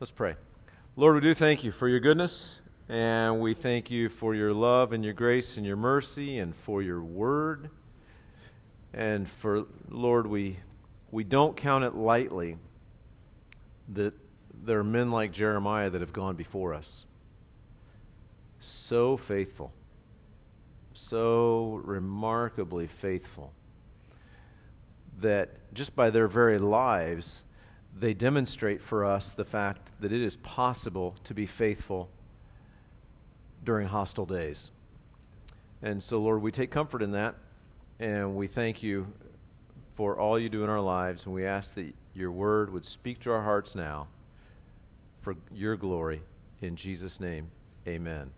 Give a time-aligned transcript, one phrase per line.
[0.00, 0.36] Let's pray.
[0.96, 2.54] Lord, we do thank you for your goodness,
[2.88, 6.80] and we thank you for your love and your grace and your mercy, and for
[6.80, 7.68] your word.
[8.94, 10.56] And for, Lord, we,
[11.10, 12.56] we don't count it lightly
[13.90, 14.14] that
[14.64, 17.04] there are men like Jeremiah that have gone before us.
[18.58, 19.70] So faithful,
[20.94, 23.52] so remarkably faithful,
[25.18, 27.44] that just by their very lives,
[27.98, 32.08] they demonstrate for us the fact that it is possible to be faithful
[33.64, 34.70] during hostile days.
[35.82, 37.34] And so, Lord, we take comfort in that,
[37.98, 39.12] and we thank you
[39.96, 43.20] for all you do in our lives, and we ask that your word would speak
[43.20, 44.08] to our hearts now
[45.20, 46.22] for your glory.
[46.62, 47.50] In Jesus' name,
[47.86, 48.30] amen.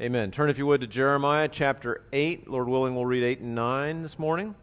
[0.00, 0.30] Amen.
[0.30, 2.48] Turn, if you would, to Jeremiah chapter 8.
[2.48, 4.54] Lord willing, we'll read 8 and 9 this morning.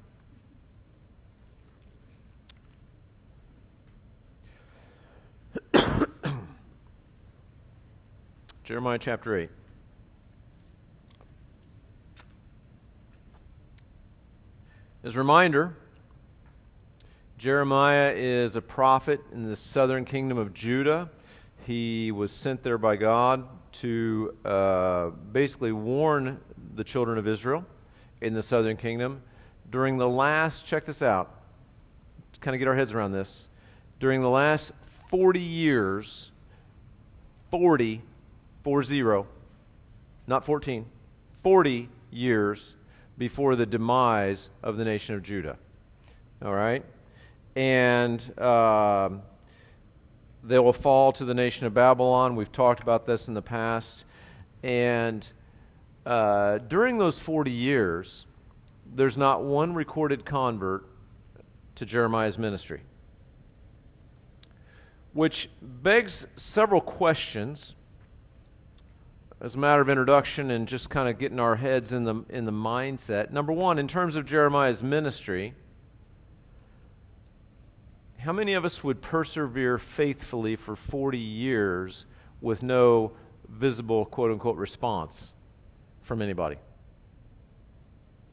[8.66, 9.50] Jeremiah chapter 8.
[15.04, 15.77] As a reminder,
[17.38, 21.12] Jeremiah is a prophet in the southern kingdom of Judah.
[21.68, 26.40] He was sent there by God to uh, basically warn
[26.74, 27.68] the children of Israel
[28.22, 29.22] in the southern kingdom
[29.70, 31.40] during the last, check this out,
[32.34, 33.48] to kind of get our heads around this,
[34.00, 34.72] during the last
[35.12, 36.32] 40 years,
[37.52, 38.02] 40
[38.66, 39.27] four zero,
[40.26, 40.88] not 14,
[41.44, 42.74] 40 years
[43.16, 45.60] before the demise of the nation of Judah.
[46.44, 46.84] All right?
[47.55, 49.10] And uh,
[50.44, 52.35] they will fall to the nation of Babylon.
[52.35, 54.04] We've talked about this in the past.
[54.63, 55.29] And
[56.04, 58.26] uh, during those 40 years,
[58.96, 60.88] there's not one recorded convert
[61.76, 62.82] to Jeremiah's ministry,
[65.13, 67.75] which begs several questions
[69.46, 72.46] as a matter of introduction and just kind of getting our heads in the, in
[72.46, 73.29] the mindset.
[73.29, 75.53] Number one, in terms of Jeremiah's ministry,
[78.17, 82.07] how many of us would persevere faithfully for 40 years
[82.41, 83.11] with no
[83.47, 85.33] visible quote unquote response
[86.01, 86.56] from anybody?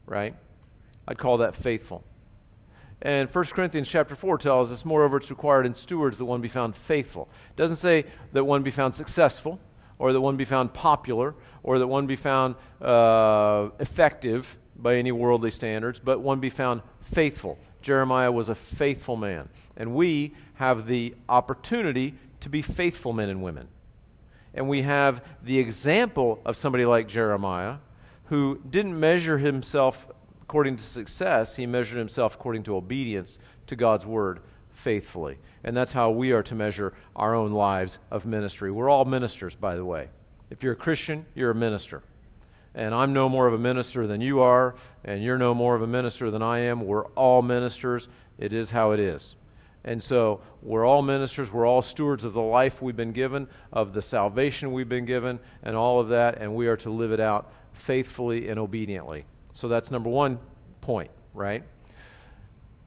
[0.07, 0.35] Right?
[1.07, 2.03] I'd call that faithful.
[3.03, 6.47] And 1 Corinthians chapter 4 tells us, moreover, it's required in stewards that one be
[6.47, 7.29] found faithful.
[7.51, 9.59] It doesn't say that one be found successful
[10.03, 11.33] or that one be found popular,
[11.63, 16.81] or that one be found uh, effective by any worldly standards, but one be found
[17.03, 17.57] faithful.
[17.81, 19.47] Jeremiah was a faithful man.
[19.77, 23.69] And we have the opportunity to be faithful men and women.
[24.53, 27.77] And we have the example of somebody like Jeremiah
[28.25, 30.05] who didn't measure himself
[30.41, 34.41] according to success, he measured himself according to obedience to God's word
[34.73, 35.37] faithfully.
[35.63, 38.71] And that's how we are to measure our own lives of ministry.
[38.71, 40.09] We're all ministers, by the way.
[40.49, 42.03] If you're a Christian, you're a minister.
[42.75, 44.75] And I'm no more of a minister than you are,
[45.05, 46.85] and you're no more of a minister than I am.
[46.85, 48.09] We're all ministers.
[48.37, 49.35] It is how it is.
[49.85, 51.51] And so we're all ministers.
[51.51, 55.39] We're all stewards of the life we've been given, of the salvation we've been given,
[55.61, 59.25] and all of that, and we are to live it out faithfully and obediently.
[59.53, 60.39] So that's number one
[60.81, 61.63] point, right?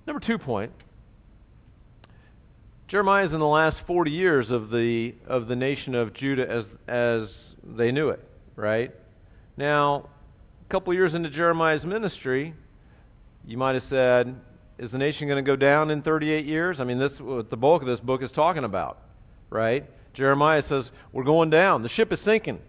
[0.07, 0.73] Number two point
[2.89, 6.71] Jeremiah is in the last 40 years of the, of the nation of Judah as,
[6.87, 8.23] as they knew it,
[8.55, 8.95] right?
[9.57, 10.09] Now,
[10.65, 12.55] a couple years into Jeremiah's ministry,
[13.45, 14.39] you might have said,
[14.79, 16.79] is the nation going to go down in 38 years?
[16.79, 18.99] I mean, this what the bulk of this book is talking about,
[19.51, 19.85] right?
[20.13, 21.83] Jeremiah says, we're going down.
[21.83, 22.61] The ship is sinking.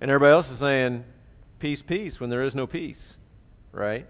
[0.00, 1.04] And everybody else is saying,
[1.58, 3.18] peace, peace, when there is no peace,
[3.72, 4.06] right?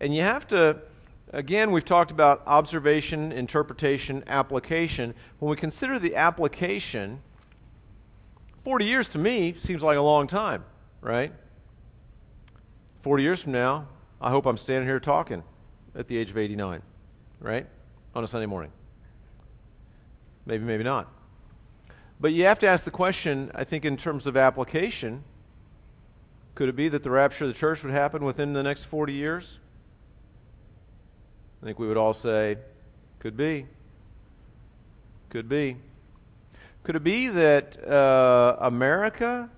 [0.00, 0.78] And you have to
[1.36, 5.12] Again, we've talked about observation, interpretation, application.
[5.38, 7.20] When we consider the application,
[8.64, 10.64] 40 years to me seems like a long time,
[11.02, 11.30] right?
[13.02, 13.86] 40 years from now,
[14.18, 15.44] I hope I'm standing here talking
[15.94, 16.80] at the age of 89,
[17.40, 17.66] right?
[18.14, 18.72] On a Sunday morning.
[20.46, 21.12] Maybe, maybe not.
[22.18, 25.22] But you have to ask the question, I think, in terms of application
[26.54, 29.12] could it be that the rapture of the church would happen within the next 40
[29.12, 29.58] years?
[31.66, 32.58] I think we would all say,
[33.18, 33.66] could be.
[35.30, 35.78] Could be.
[36.84, 39.50] Could it be that uh, America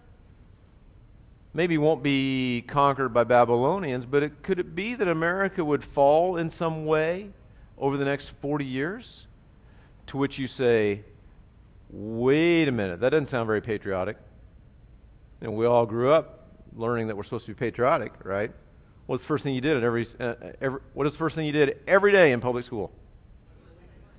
[1.52, 6.38] maybe won't be conquered by Babylonians, but it, could it be that America would fall
[6.38, 7.28] in some way
[7.76, 9.26] over the next 40 years?
[10.06, 11.02] To which you say,
[11.90, 14.16] wait a minute, that doesn't sound very patriotic.
[15.43, 18.50] And we all grew up learning that we're supposed to be patriotic, right?
[19.08, 21.46] What's the first thing you did at every, uh, every what is the first thing
[21.46, 22.93] you did every day in public school?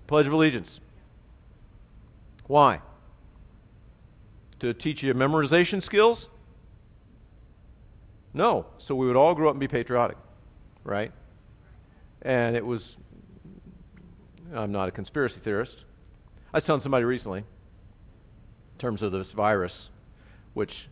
[0.07, 0.81] Pledge of Allegiance.
[2.47, 2.81] Why?
[4.61, 6.27] To teach you memorization skills?
[8.33, 8.65] No.
[8.79, 10.17] So we would all grow up and be patriotic,
[10.83, 11.11] right?
[12.23, 12.97] And it was,
[14.51, 15.85] I'm not a conspiracy theorist.
[16.51, 17.45] I was telling somebody recently, in
[18.79, 19.91] terms of this virus,
[20.55, 20.87] which,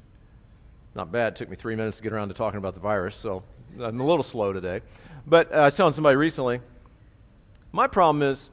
[0.94, 3.41] not bad, took me three minutes to get around to talking about the virus, so
[3.79, 4.81] I'm a little slow today.
[5.25, 6.62] But uh, I was telling somebody recently,
[7.71, 8.50] my problem is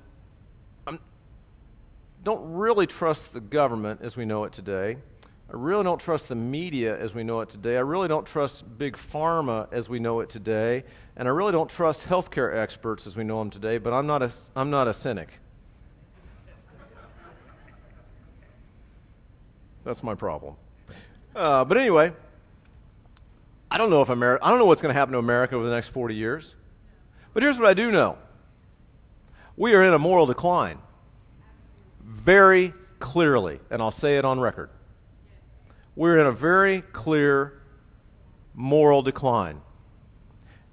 [0.86, 0.98] I
[2.22, 4.98] don't really trust the government as we know it today.
[5.48, 7.76] I really don't trust the media as we know it today.
[7.76, 10.84] I really don't trust big pharma as we know it today.
[11.16, 14.22] And I really don't trust healthcare experts as we know them today, but I'm not
[14.22, 15.28] a, I'm not a cynic.
[19.84, 20.56] That's my problem.
[21.36, 22.12] Uh, but anyway,
[23.74, 25.64] I don't know if America, I don't know what's going to happen to America over
[25.64, 26.54] the next 40 years.
[27.32, 28.16] But here's what I do know
[29.56, 30.78] we are in a moral decline.
[32.00, 34.70] Very clearly, and I'll say it on record.
[35.96, 37.62] We're in a very clear
[38.54, 39.60] moral decline.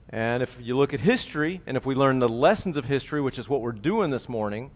[0.10, 3.40] And if you look at history, and if we learn the lessons of history, which
[3.40, 4.70] is what we're doing this morning,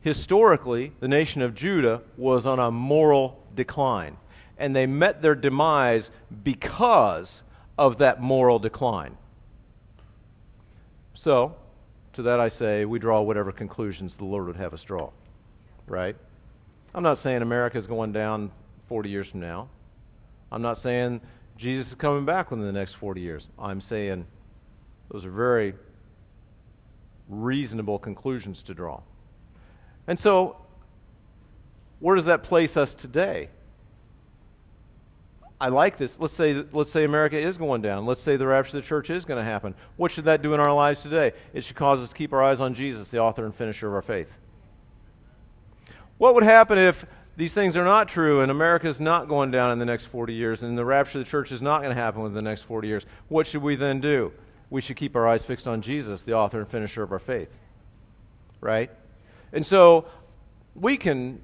[0.00, 4.16] historically, the nation of Judah was on a moral decline.
[4.60, 6.12] And they met their demise
[6.44, 7.42] because
[7.76, 9.16] of that moral decline.
[11.14, 11.56] So,
[12.12, 15.10] to that I say, we draw whatever conclusions the Lord would have us draw.
[15.88, 16.14] Right?
[16.94, 18.52] I'm not saying America is going down
[18.88, 19.68] 40 years from now.
[20.52, 21.20] I'm not saying
[21.56, 23.48] Jesus is coming back within the next 40 years.
[23.58, 24.26] I'm saying
[25.10, 25.74] those are very
[27.28, 29.00] reasonable conclusions to draw.
[30.06, 30.56] And so,
[32.00, 33.50] where does that place us today?
[35.60, 36.18] I like this.
[36.18, 38.06] Let's say, let's say America is going down.
[38.06, 39.74] Let's say the rapture of the church is going to happen.
[39.96, 41.32] What should that do in our lives today?
[41.52, 43.92] It should cause us to keep our eyes on Jesus, the author and finisher of
[43.92, 44.32] our faith.
[46.16, 47.04] What would happen if
[47.36, 50.32] these things are not true and America is not going down in the next 40
[50.32, 52.62] years and the rapture of the church is not going to happen within the next
[52.62, 53.04] 40 years?
[53.28, 54.32] What should we then do?
[54.70, 57.54] We should keep our eyes fixed on Jesus, the author and finisher of our faith.
[58.62, 58.90] Right?
[59.52, 60.06] And so
[60.74, 61.42] we can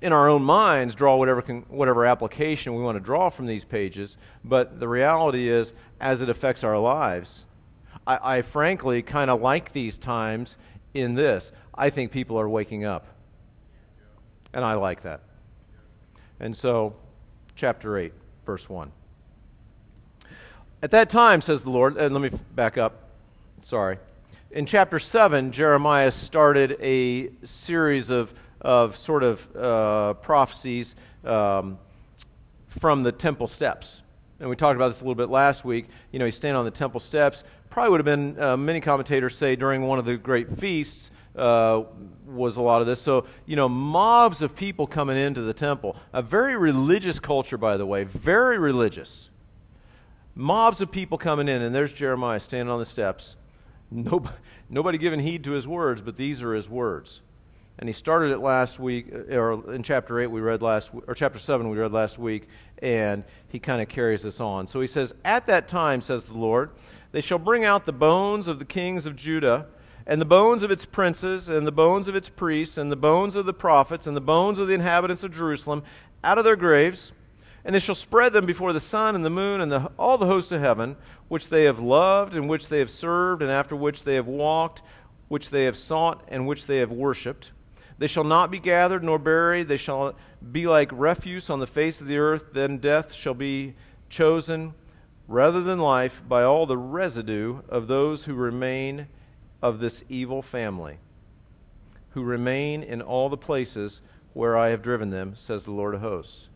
[0.00, 4.16] in our own minds draw whatever, whatever application we want to draw from these pages,
[4.44, 7.44] but the reality is, as it affects our lives,
[8.06, 10.56] I, I frankly kind of like these times
[10.94, 11.52] in this.
[11.74, 13.06] I think people are waking up.
[14.52, 15.20] And I like that.
[16.40, 16.96] And so,
[17.54, 18.12] chapter 8,
[18.46, 18.92] verse 1.
[20.80, 23.08] At that time, says the Lord, and let me back up.
[23.62, 23.98] Sorry.
[24.52, 30.94] In chapter 7, Jeremiah started a series of of sort of uh, prophecies
[31.24, 31.78] um,
[32.68, 34.02] from the temple steps.
[34.40, 35.86] And we talked about this a little bit last week.
[36.12, 37.44] You know, he's standing on the temple steps.
[37.70, 41.82] Probably would have been, uh, many commentators say, during one of the great feasts uh,
[42.26, 43.00] was a lot of this.
[43.00, 45.96] So, you know, mobs of people coming into the temple.
[46.12, 49.28] A very religious culture, by the way, very religious.
[50.34, 53.36] Mobs of people coming in, and there's Jeremiah standing on the steps.
[53.90, 54.36] Nobody,
[54.68, 57.22] nobody giving heed to his words, but these are his words.
[57.78, 61.14] And he started it last week, uh, or in chapter 8 we read last, or
[61.14, 62.48] chapter 7 we read last week,
[62.82, 64.66] and he kind of carries this on.
[64.66, 66.70] So he says, At that time, says the Lord,
[67.12, 69.66] they shall bring out the bones of the kings of Judah,
[70.06, 73.36] and the bones of its princes, and the bones of its priests, and the bones
[73.36, 75.84] of the prophets, and the bones of the inhabitants of Jerusalem
[76.24, 77.12] out of their graves,
[77.64, 80.26] and they shall spread them before the sun and the moon and the, all the
[80.26, 80.96] hosts of heaven,
[81.28, 84.82] which they have loved, and which they have served, and after which they have walked,
[85.28, 87.52] which they have sought, and which they have worshipped.
[87.98, 89.68] They shall not be gathered nor buried.
[89.68, 90.14] They shall
[90.52, 92.52] be like refuse on the face of the earth.
[92.52, 93.74] Then death shall be
[94.08, 94.74] chosen
[95.26, 99.08] rather than life by all the residue of those who remain
[99.60, 100.98] of this evil family,
[102.10, 104.00] who remain in all the places
[104.32, 106.48] where I have driven them, says the Lord of hosts.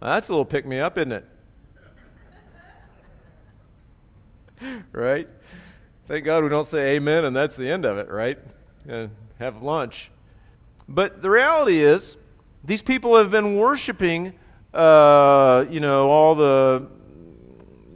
[0.00, 1.24] Now, that's a little pick me up, isn't it?
[4.92, 5.28] right?
[6.08, 8.38] Thank God we don't say amen and that's the end of it, right?
[9.42, 10.10] Have lunch.
[10.88, 12.16] But the reality is,
[12.64, 14.34] these people have been worshiping,
[14.72, 16.86] uh, you know, all the,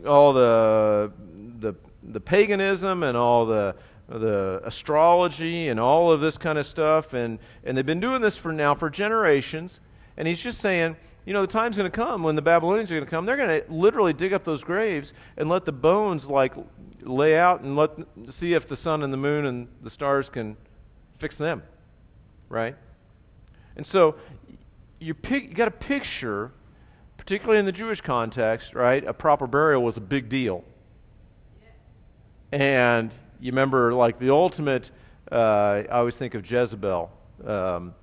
[0.06, 1.12] all the,
[1.58, 3.76] the, the paganism and all the,
[4.08, 8.36] the astrology and all of this kind of stuff, and, and they've been doing this
[8.36, 9.80] for now for generations.
[10.16, 12.94] And he's just saying, you know, the time's going to come when the Babylonians are
[12.94, 13.26] going to come.
[13.26, 16.54] They're going to literally dig up those graves and let the bones like
[17.02, 17.90] lay out and let
[18.30, 20.56] see if the sun and the moon and the stars can
[21.18, 21.62] fix them,
[22.48, 22.76] right?
[23.76, 24.16] And so
[25.00, 26.52] you, pick, you got a picture,
[27.16, 29.04] particularly in the Jewish context, right?
[29.04, 30.64] A proper burial was a big deal.
[32.52, 34.90] And you remember, like, the ultimate
[35.30, 37.10] Uh, I always think of Jezebel.
[37.44, 37.94] Um,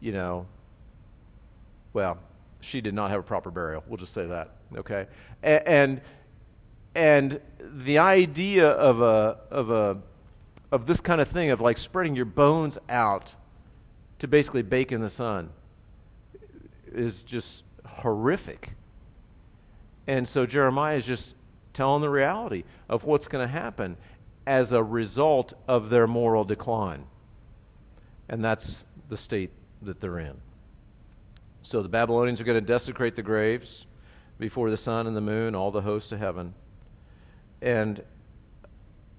[0.00, 0.46] you know,
[1.92, 2.16] well,
[2.60, 3.84] she did not have a proper burial.
[3.86, 5.06] We'll just say that, okay?
[5.42, 6.00] And and,
[6.94, 9.98] and the idea of a of a
[10.72, 13.34] of this kind of thing of like spreading your bones out
[14.18, 15.50] to basically bake in the sun
[16.92, 18.72] is just horrific.
[20.06, 21.34] And so Jeremiah is just
[21.72, 23.96] telling the reality of what's going to happen
[24.46, 27.06] as a result of their moral decline.
[28.28, 29.50] And that's the state
[29.82, 30.36] that they're in.
[31.62, 33.86] So the Babylonians are going to desecrate the graves
[34.38, 36.54] before the sun and the moon, all the hosts of heaven.
[37.60, 38.02] And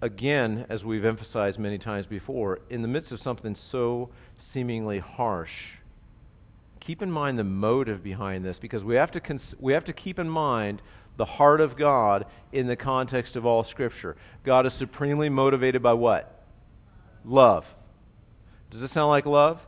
[0.02, 5.74] again, as we've emphasized many times before, in the midst of something so seemingly harsh,
[6.80, 9.94] keep in mind the motive behind this because we have to, cons- we have to
[9.94, 10.82] keep in mind
[11.18, 14.16] the heart of God in the context of all Scripture.
[14.44, 16.44] God is supremely motivated by what?
[17.26, 17.76] Love.
[18.70, 19.66] Does this sound like love?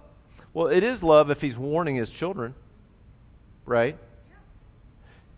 [0.53, 2.53] Well, it is love if He's warning His children,
[3.65, 3.97] right?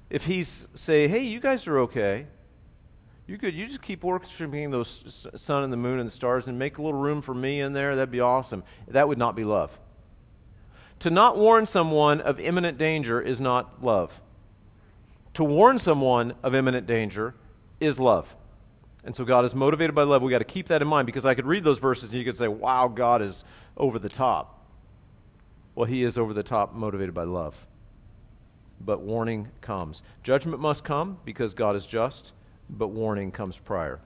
[0.10, 2.28] If He's say, "Hey, you guys are okay.
[3.32, 6.60] You could you just keep worshiping those sun and the moon and the stars and
[6.60, 7.96] make a little room for me in there.
[7.96, 9.80] That'd be awesome." That would not be love.
[11.00, 14.22] To not warn someone of imminent danger is not love
[15.34, 17.36] to warn someone of imminent danger
[17.80, 18.36] is love.
[19.04, 20.22] And so God is motivated by love.
[20.22, 22.26] We got to keep that in mind because I could read those verses and you
[22.26, 23.44] could say, wow, God is
[23.78, 24.66] over the top.
[25.74, 27.66] Well, he is over the top, motivated by love.
[28.80, 30.04] But warning comes.
[30.22, 32.34] Judgment must come because God is just,
[32.72, 34.00] but warning comes prior.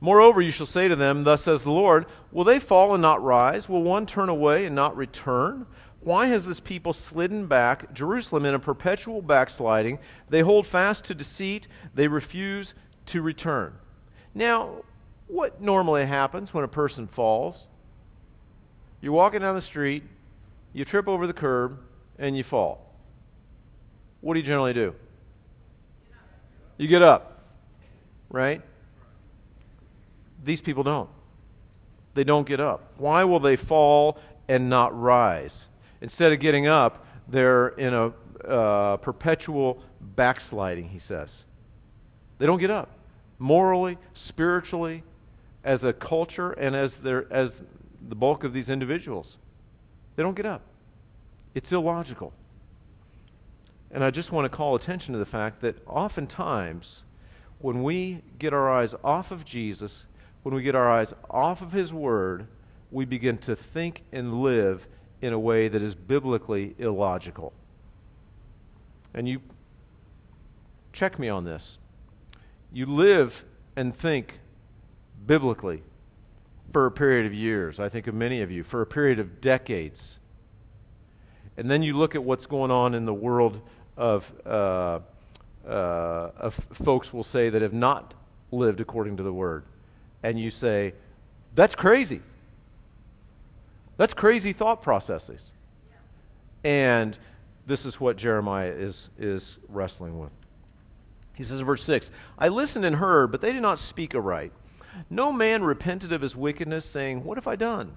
[0.00, 3.22] Moreover, you shall say to them, Thus says the Lord, Will they fall and not
[3.22, 3.68] rise?
[3.68, 5.66] Will one turn away and not return?
[6.00, 10.00] Why has this people slidden back, Jerusalem, in a perpetual backsliding?
[10.28, 12.74] They hold fast to deceit, they refuse
[13.06, 13.74] to return.
[14.34, 14.82] Now,
[15.28, 17.68] what normally happens when a person falls?
[19.00, 20.02] You're walking down the street,
[20.72, 21.78] you trip over the curb,
[22.18, 22.92] and you fall.
[24.20, 24.94] What do you generally do?
[26.78, 27.31] You get up,
[28.32, 28.62] right?
[30.42, 31.08] These people don't.
[32.14, 32.92] They don't get up.
[32.96, 35.68] Why will they fall and not rise?
[36.00, 38.12] Instead of getting up, they're in a
[38.44, 41.44] uh, perpetual backsliding, he says.
[42.38, 42.90] They don't get up.
[43.38, 45.04] Morally, spiritually,
[45.62, 47.62] as a culture, and as, their, as
[48.08, 49.38] the bulk of these individuals,
[50.16, 50.62] they don't get up.
[51.54, 52.32] It's illogical.
[53.92, 57.04] And I just want to call attention to the fact that oftentimes,
[57.62, 60.04] when we get our eyes off of Jesus,
[60.42, 62.48] when we get our eyes off of His Word,
[62.90, 64.86] we begin to think and live
[65.20, 67.52] in a way that is biblically illogical.
[69.14, 69.40] And you
[70.92, 71.78] check me on this.
[72.72, 73.44] You live
[73.76, 74.40] and think
[75.24, 75.82] biblically
[76.72, 77.78] for a period of years.
[77.78, 80.18] I think of many of you, for a period of decades.
[81.56, 83.60] And then you look at what's going on in the world
[83.96, 85.00] of, uh,
[85.66, 88.14] uh, folks will say that have not
[88.50, 89.64] lived according to the word.
[90.22, 90.94] And you say,
[91.54, 92.20] that's crazy.
[93.96, 95.52] That's crazy thought processes.
[96.64, 97.18] And
[97.66, 100.30] this is what Jeremiah is, is wrestling with.
[101.34, 104.52] He says in verse 6 I listened and heard, but they did not speak aright.
[105.08, 107.96] No man repented of his wickedness, saying, What have I done?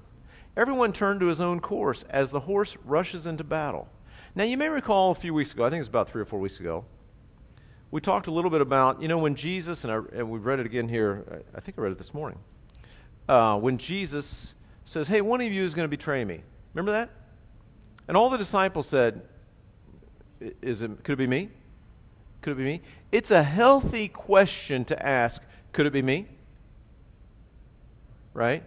[0.56, 3.90] Everyone turned to his own course as the horse rushes into battle.
[4.36, 6.26] Now, you may recall a few weeks ago, I think it was about three or
[6.26, 6.86] four weeks ago,
[7.96, 10.60] we talked a little bit about, you know, when Jesus, and, I, and we read
[10.60, 12.38] it again here, I think I read it this morning,
[13.30, 16.42] uh, when Jesus says, Hey, one of you is going to betray me.
[16.74, 17.10] Remember that?
[18.10, 19.22] And all the disciples said,
[20.62, 21.48] is it, Could it be me?
[22.42, 22.82] Could it be me?
[23.14, 26.28] It's a healthy question to ask, Could it be me?
[28.34, 28.62] Right?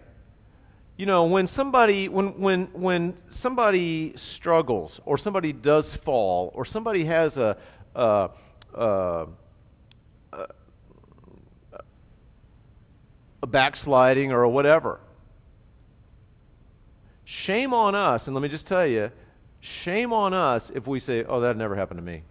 [0.97, 7.05] You know, when somebody when when when somebody struggles or somebody does fall or somebody
[7.05, 7.57] has a,
[7.93, 8.31] a,
[8.73, 9.27] a,
[13.41, 14.99] a backsliding or whatever,
[17.31, 19.11] Shame on us, and let me just tell you,
[19.59, 22.23] shame on us if we say, oh, that never happened to me.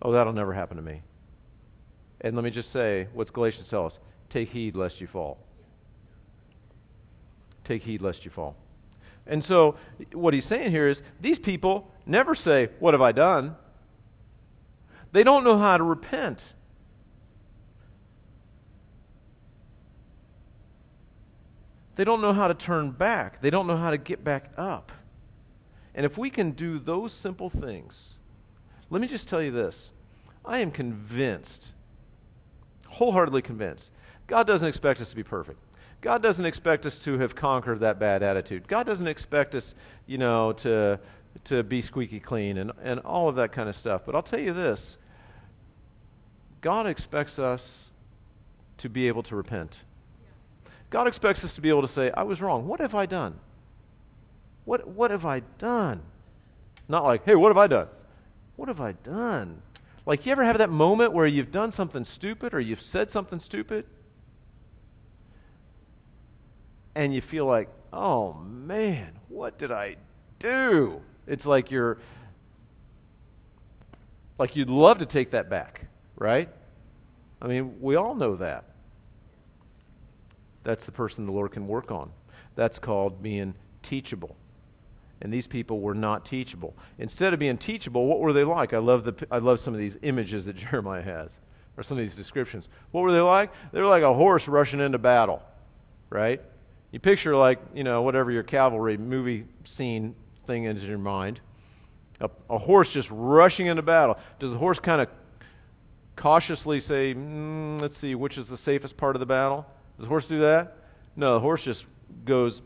[0.00, 1.02] Oh, that'll never happen to me.
[2.20, 3.98] And let me just say, what's Galatians tell us?
[4.28, 5.38] Take heed lest you fall.
[7.64, 8.54] Take heed lest you fall.
[9.26, 9.74] And so,
[10.12, 13.56] what he's saying here is these people never say, What have I done?
[15.12, 16.54] They don't know how to repent.
[21.96, 24.90] They don't know how to turn back, they don't know how to get back up.
[25.94, 28.16] And if we can do those simple things,
[28.88, 29.92] let me just tell you this
[30.44, 31.72] I am convinced,
[32.88, 33.92] wholeheartedly convinced,
[34.26, 35.58] God doesn't expect us to be perfect.
[36.00, 38.66] God doesn't expect us to have conquered that bad attitude.
[38.66, 39.74] God doesn't expect us,
[40.06, 40.98] you know, to,
[41.44, 44.02] to be squeaky clean and, and all of that kind of stuff.
[44.06, 44.96] But I'll tell you this
[46.60, 47.90] God expects us
[48.78, 49.82] to be able to repent.
[50.90, 52.66] God expects us to be able to say, I was wrong.
[52.66, 53.38] What have I done?
[54.64, 56.02] What, what have I done?
[56.88, 57.88] Not like, hey, what have I done?
[58.56, 59.62] What have I done?
[60.04, 63.38] Like, you ever have that moment where you've done something stupid or you've said something
[63.38, 63.86] stupid?
[66.94, 69.96] And you feel like, oh man, what did I
[70.38, 71.00] do?
[71.26, 71.98] It's like you're,
[74.38, 75.86] like you'd love to take that back,
[76.20, 76.48] right?
[77.42, 78.64] I mean, we all know that.
[80.62, 82.12] That's the person the Lord can work on.
[82.54, 84.36] That's called being teachable.
[85.22, 86.76] And these people were not teachable.
[86.98, 88.72] Instead of being teachable, what were they like?
[88.72, 91.36] I love, the, I love some of these images that Jeremiah has,
[91.76, 92.68] or some of these descriptions.
[92.92, 93.50] What were they like?
[93.72, 95.42] They were like a horse rushing into battle,
[96.10, 96.42] right?
[96.92, 100.14] You picture, like, you know, whatever your cavalry movie scene
[100.46, 101.40] thing is in your mind.
[102.20, 104.18] A, a horse just rushing into battle.
[104.38, 105.08] Does the horse kind of
[106.20, 109.66] cautiously say, mm, let's see, which is the safest part of the battle?
[109.96, 110.76] Does the horse do that?
[111.16, 111.86] No, the horse just
[112.26, 112.60] goes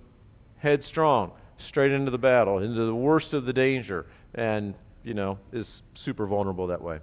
[0.57, 5.83] headstrong, straight into the battle, into the worst of the danger, and, you know, is
[5.95, 6.99] super vulnerable that way.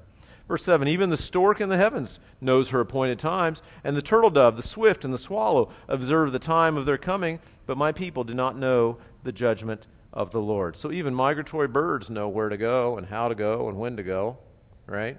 [0.50, 4.30] Verse 7 Even the stork in the heavens knows her appointed times, and the turtle
[4.30, 8.26] dove, the swift, and the swallow observe the time of their coming, but my people
[8.26, 10.76] do not know the judgment of the Lord.
[10.76, 14.04] So even migratory birds know where to go and how to go and when to
[14.04, 14.38] go,
[14.86, 15.18] right?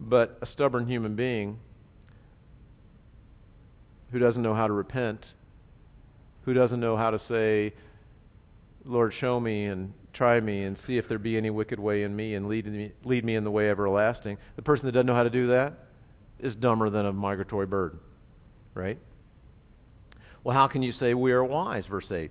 [0.00, 1.58] But a stubborn human being
[4.12, 5.34] who doesn't know how to repent,
[6.42, 7.74] who doesn't know how to say,
[8.84, 12.16] Lord, show me and try me and see if there be any wicked way in
[12.16, 14.38] me and lead me, lead me in the way everlasting.
[14.56, 15.74] The person that doesn't know how to do that
[16.38, 17.98] is dumber than a migratory bird,
[18.74, 18.98] right?
[20.42, 21.86] Well, how can you say we are wise?
[21.86, 22.30] Verse 8.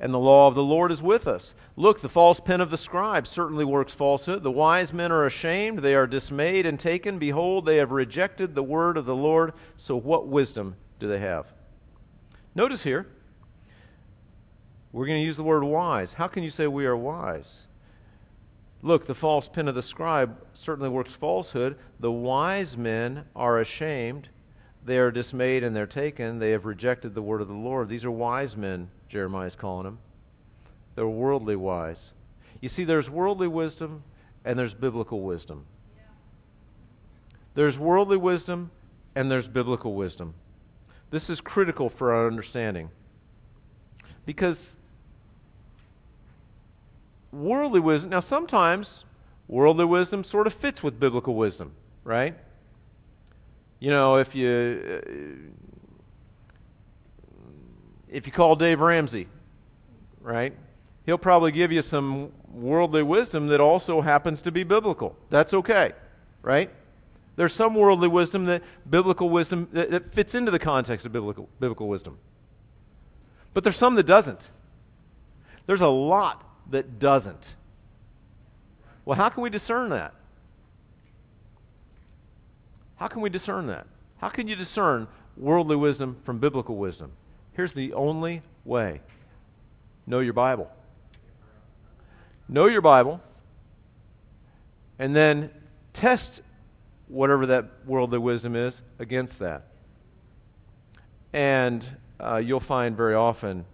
[0.00, 1.54] And the law of the Lord is with us.
[1.76, 4.42] Look, the false pen of the scribe certainly works falsehood.
[4.42, 7.18] The wise men are ashamed, they are dismayed and taken.
[7.18, 9.52] Behold, they have rejected the word of the Lord.
[9.76, 11.52] So, what wisdom do they have?
[12.54, 13.06] Notice here,
[14.92, 16.14] we're going to use the word wise.
[16.14, 17.66] How can you say we are wise?
[18.82, 21.76] Look, the false pen of the scribe certainly works falsehood.
[22.00, 24.30] The wise men are ashamed.
[24.84, 26.38] They are dismayed and they're taken.
[26.38, 27.88] They have rejected the word of the Lord.
[27.88, 29.98] These are wise men, Jeremiah is calling them.
[30.94, 32.12] They're worldly wise.
[32.60, 34.04] You see, there's worldly wisdom
[34.44, 35.66] and there's biblical wisdom.
[37.54, 38.70] There's worldly wisdom
[39.16, 40.34] and there's biblical wisdom.
[41.10, 42.90] This is critical for our understanding.
[44.24, 44.76] Because
[47.32, 49.04] worldly wisdom, now sometimes
[49.48, 51.72] worldly wisdom sort of fits with biblical wisdom,
[52.04, 52.38] right?
[53.80, 55.52] You know, if you
[58.10, 59.28] if you call Dave Ramsey,
[60.20, 60.54] right?
[61.06, 65.16] He'll probably give you some worldly wisdom that also happens to be biblical.
[65.30, 65.92] That's okay,
[66.42, 66.70] right?
[67.36, 71.48] There's some worldly wisdom that biblical wisdom that, that fits into the context of biblical,
[71.58, 72.18] biblical wisdom.
[73.54, 74.50] But there's some that doesn't.
[75.66, 77.56] There's a lot that doesn't.
[79.04, 80.14] Well, how can we discern that?
[82.96, 83.86] How can we discern that?
[84.18, 87.12] How can you discern worldly wisdom from biblical wisdom?
[87.52, 89.00] Here's the only way
[90.06, 90.70] know your Bible.
[92.48, 93.20] Know your Bible,
[94.98, 95.50] and then
[95.92, 96.42] test
[97.06, 99.66] whatever that worldly wisdom is against that.
[101.32, 101.86] And
[102.18, 103.64] uh, you'll find very often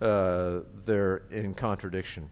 [0.00, 2.30] uh, they're in contradiction.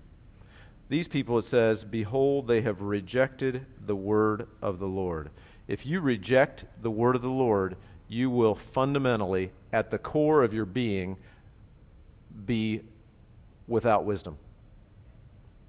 [0.88, 5.30] These people, it says, Behold, they have rejected the word of the Lord.
[5.66, 7.76] If you reject the word of the Lord,
[8.08, 11.16] you will fundamentally, at the core of your being,
[12.46, 12.83] be
[13.66, 14.38] without wisdom.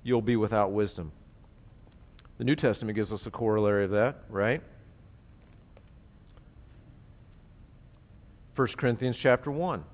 [0.04, 1.12] You'll be without wisdom.
[2.38, 4.62] The New Testament gives us a corollary of that, right?
[8.56, 9.86] 1 Corinthians chapter 1,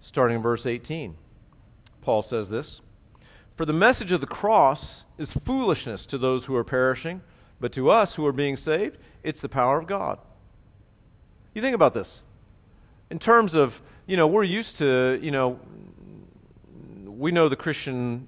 [0.00, 1.16] starting in verse 18.
[2.00, 2.80] Paul says this
[3.56, 7.22] For the message of the cross is foolishness to those who are perishing,
[7.60, 10.18] but to us who are being saved, it's the power of God.
[11.54, 12.22] You think about this.
[13.10, 15.58] In terms of, you know, we're used to, you know,
[17.04, 18.26] we know the Christian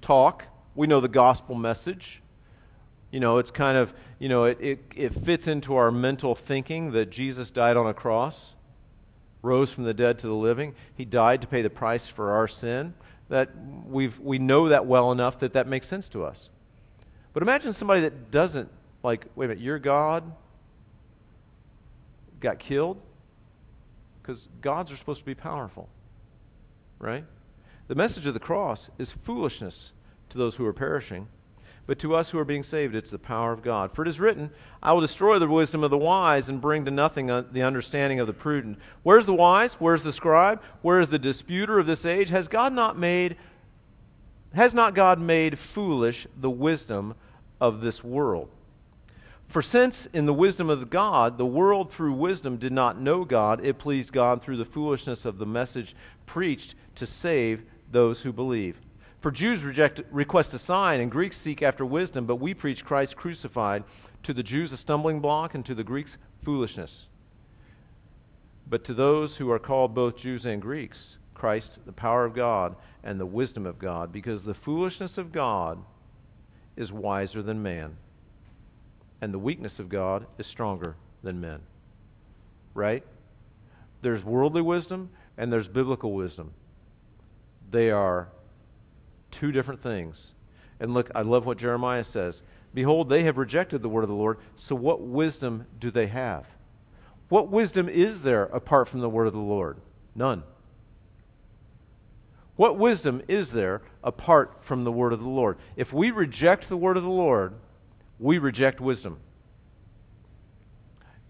[0.00, 0.44] talk,
[0.74, 2.22] we know the gospel message.
[3.10, 6.92] You know, it's kind of, you know, it, it, it fits into our mental thinking
[6.92, 8.54] that Jesus died on a cross,
[9.42, 10.74] rose from the dead to the living.
[10.94, 12.94] He died to pay the price for our sin.
[13.28, 13.50] That
[13.86, 16.50] we've, we know that well enough that that makes sense to us.
[17.32, 18.70] But imagine somebody that doesn't,
[19.02, 20.32] like, wait a minute, you're God?
[22.46, 23.00] Got killed?
[24.22, 25.88] Because gods are supposed to be powerful,
[26.98, 27.24] right?
[27.88, 29.92] The message of the cross is foolishness
[30.28, 31.28] to those who are perishing,
[31.86, 33.92] but to us who are being saved, it's the power of God.
[33.92, 34.50] For it is written,
[34.82, 38.20] I will destroy the wisdom of the wise and bring to nothing uh, the understanding
[38.20, 38.78] of the prudent.
[39.02, 39.74] Where's the wise?
[39.74, 40.62] Where's the scribe?
[40.82, 42.30] Where is the disputer of this age?
[42.30, 43.36] Has God not made
[44.54, 47.14] has not God made foolish the wisdom
[47.60, 48.48] of this world?
[49.48, 53.64] For since in the wisdom of God, the world through wisdom did not know God,
[53.64, 55.94] it pleased God through the foolishness of the message
[56.26, 58.80] preached to save those who believe.
[59.20, 63.16] For Jews reject, request a sign, and Greeks seek after wisdom, but we preach Christ
[63.16, 63.84] crucified,
[64.24, 67.06] to the Jews a stumbling block, and to the Greeks foolishness.
[68.68, 72.76] But to those who are called both Jews and Greeks, Christ, the power of God,
[73.04, 75.78] and the wisdom of God, because the foolishness of God
[76.76, 77.96] is wiser than man,
[79.20, 81.60] and the weakness of God is stronger than men.
[82.74, 83.04] Right?
[84.02, 86.52] There's worldly wisdom and there's biblical wisdom.
[87.70, 88.28] They are
[89.30, 90.32] two different things.
[90.78, 92.42] And look, I love what Jeremiah says.
[92.74, 96.46] Behold, they have rejected the word of the Lord, so what wisdom do they have?
[97.28, 99.78] What wisdom is there apart from the word of the Lord?
[100.14, 100.42] None.
[102.56, 105.58] What wisdom is there apart from the word of the Lord?
[105.76, 107.54] If we reject the word of the Lord,
[108.18, 109.18] we reject wisdom.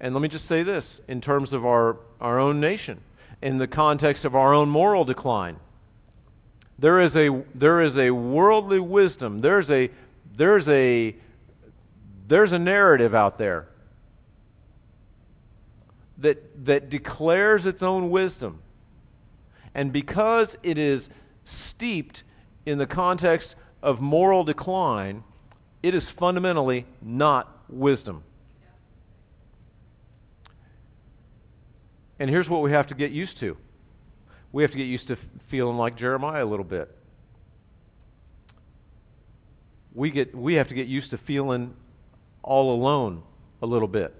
[0.01, 3.01] And let me just say this in terms of our, our own nation,
[3.40, 5.57] in the context of our own moral decline.
[6.79, 9.40] There is a, there is a worldly wisdom.
[9.40, 9.90] There's a,
[10.37, 11.16] there's, a,
[12.29, 13.68] there's a narrative out there
[16.18, 18.61] that, that declares its own wisdom.
[19.75, 21.09] And because it is
[21.44, 22.25] steeped
[22.66, 25.25] in the context of moral decline,
[25.83, 28.23] it is fundamentally not wisdom.
[32.19, 33.57] And here's what we have to get used to
[34.53, 36.97] we have to get used to feeling like Jeremiah a little bit.
[39.93, 41.75] We, get, we have to get used to feeling
[42.43, 43.23] all alone
[43.61, 44.15] a little bit.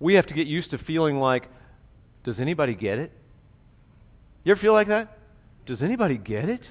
[0.00, 1.48] We have to get used to feeling like,
[2.22, 3.12] does anybody get it?
[4.44, 5.18] You ever feel like that?
[5.66, 6.70] Does anybody get it?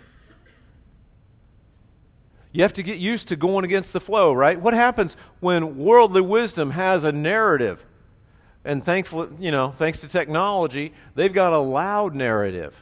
[2.56, 4.58] You have to get used to going against the flow, right?
[4.58, 7.84] What happens when worldly wisdom has a narrative?
[8.64, 12.74] And thankfully, you know, thanks to technology, they've got a loud narrative.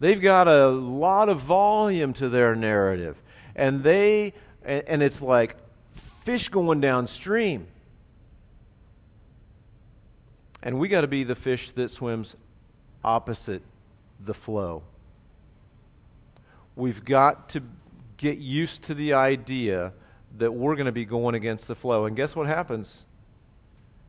[0.00, 3.16] They've got a lot of volume to their narrative.
[3.56, 5.56] And they and it's like
[6.24, 7.68] fish going downstream.
[10.62, 12.36] And we got to be the fish that swims
[13.02, 13.62] opposite
[14.22, 14.82] the flow.
[16.76, 17.62] We've got to
[18.18, 19.94] get used to the idea
[20.36, 22.04] that we're going to be going against the flow.
[22.04, 23.06] And guess what happens?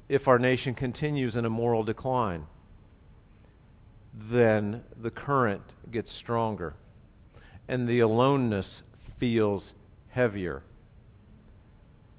[0.09, 2.47] if our nation continues in a moral decline,
[4.11, 6.73] then the current gets stronger
[7.67, 8.81] and the aloneness
[9.19, 9.75] feels
[10.09, 10.63] heavier.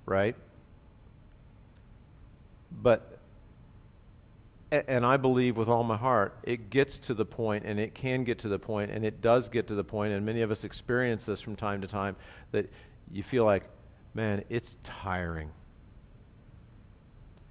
[0.07, 0.37] Right?
[2.71, 3.10] But,
[4.73, 8.25] and I believe with all my heart, it gets to the point, and it can
[8.25, 10.65] get to the point, and it does get to the point, and many of us
[10.65, 12.17] experience this from time to time,
[12.53, 12.71] that
[13.11, 13.65] you feel like,
[14.15, 15.51] man, it's tiring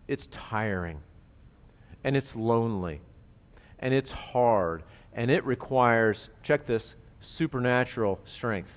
[0.09, 0.99] it's tiring
[2.03, 2.99] and it's lonely
[3.77, 4.81] and it's hard
[5.13, 8.73] and it requires, check this, supernatural strength.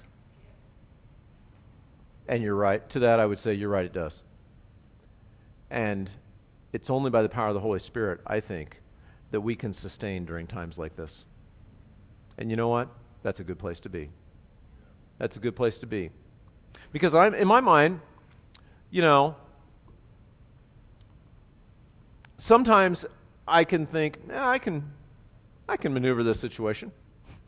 [2.28, 2.88] And you're right.
[2.90, 4.22] To that, I would say you're right, it does.
[5.70, 6.10] And
[6.72, 8.80] it's only by the power of the Holy Spirit, I think,
[9.30, 11.24] that we can sustain during times like this.
[12.38, 12.88] And you know what?
[13.22, 14.10] That's a good place to be.
[15.18, 16.10] That's a good place to be.
[16.92, 18.00] Because I'm, in my mind,
[18.90, 19.36] you know,
[22.36, 23.06] sometimes
[23.46, 24.92] I can think, yeah, I can,
[25.68, 26.90] I can maneuver this situation.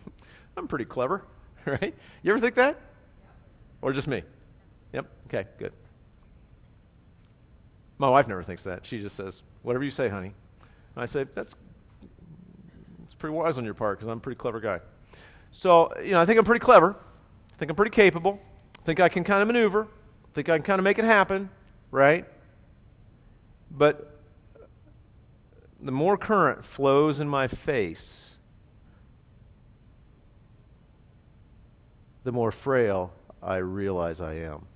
[0.57, 1.25] I'm pretty clever,
[1.65, 1.95] right?
[2.23, 2.79] You ever think that?
[3.83, 4.23] Or just me?
[4.93, 5.07] Yep.
[5.27, 5.73] Okay, good.
[7.99, 8.85] My wife never thinks that.
[8.85, 10.35] She just says, whatever you say, honey.
[10.95, 11.55] And I say, that's,
[13.01, 14.81] that's pretty wise on your part because I'm a pretty clever guy.
[15.53, 16.97] So, you know, I think I'm pretty clever.
[17.53, 18.41] I think I'm pretty capable.
[18.81, 19.85] I think I can kind of maneuver.
[19.85, 21.49] I think I can kind of make it happen,
[21.91, 22.25] right?
[23.71, 24.19] But
[25.81, 28.37] the more current flows in my face,
[32.25, 34.67] the more frail I realize I am.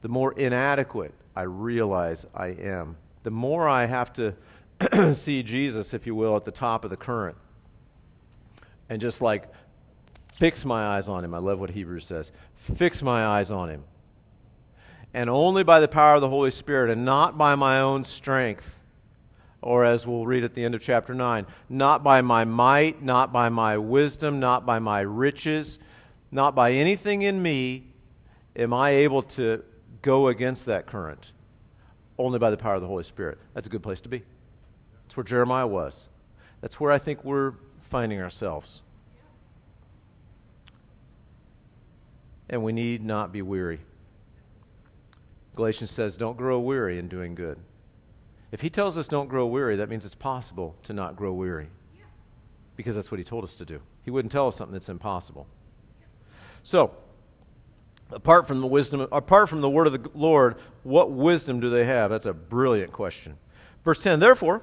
[0.00, 2.96] The more inadequate I realize I am.
[3.22, 4.34] The more I have to
[5.14, 7.36] see Jesus, if you will, at the top of the current
[8.88, 9.48] and just like
[10.34, 11.34] fix my eyes on him.
[11.34, 12.32] I love what Hebrews says.
[12.56, 13.84] Fix my eyes on him.
[15.14, 18.78] and only by the power of the Holy Spirit, and not by my own strength.
[19.60, 23.32] Or, as we'll read at the end of chapter 9, not by my might, not
[23.32, 25.78] by my wisdom, not by my riches,
[26.30, 27.84] not by anything in me
[28.56, 29.62] am I able to
[30.02, 31.32] go against that current.
[32.18, 33.38] Only by the power of the Holy Spirit.
[33.54, 34.22] That's a good place to be.
[35.04, 36.08] That's where Jeremiah was.
[36.60, 37.54] That's where I think we're
[37.90, 38.82] finding ourselves.
[42.48, 43.80] And we need not be weary.
[45.56, 47.58] Galatians says, don't grow weary in doing good.
[48.52, 51.68] If he tells us don't grow weary, that means it's possible to not grow weary.
[52.76, 53.80] Because that's what he told us to do.
[54.04, 55.46] He wouldn't tell us something that's impossible.
[56.62, 56.94] So,
[58.12, 61.84] apart from the wisdom, apart from the word of the Lord, what wisdom do they
[61.84, 62.10] have?
[62.10, 63.36] That's a brilliant question.
[63.84, 64.62] Verse 10 Therefore,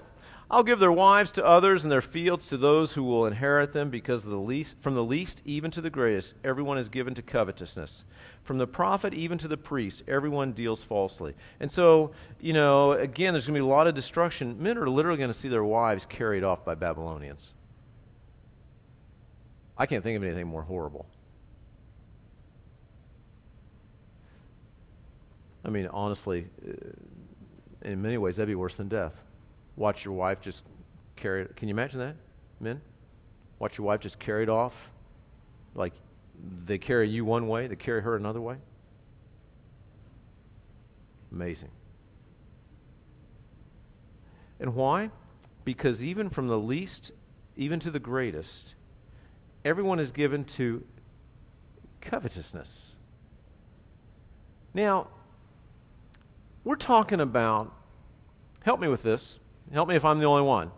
[0.52, 3.92] I'll give their wives to others and their fields to those who will inherit them,
[3.92, 8.04] because the least, from the least even to the greatest, everyone is given to covetousness.
[8.44, 11.36] From the prophet even to the priest, everyone deals falsely.
[11.60, 14.56] And so, you know, again, there's going to be a lot of destruction.
[14.60, 17.54] Men are literally going to see their wives carried off by Babylonians.
[19.78, 21.06] I can't think of anything more horrible.
[25.64, 29.22] I mean, honestly, uh, in many ways, that'd be worse than death
[29.80, 30.62] watch your wife just
[31.16, 32.16] carry Can you imagine that,
[32.60, 32.82] men?
[33.58, 34.92] Watch your wife just carried off.
[35.74, 35.94] Like
[36.66, 38.58] they carry you one way, they carry her another way.
[41.32, 41.72] Amazing.
[44.60, 45.10] And why?
[45.64, 47.12] Because even from the least,
[47.56, 48.76] even to the greatest,
[49.64, 50.84] everyone is given to
[52.02, 52.94] covetousness.
[54.74, 55.08] Now,
[56.64, 57.74] we're talking about,
[58.64, 59.40] help me with this.
[59.72, 60.72] Help me if I'm the only one.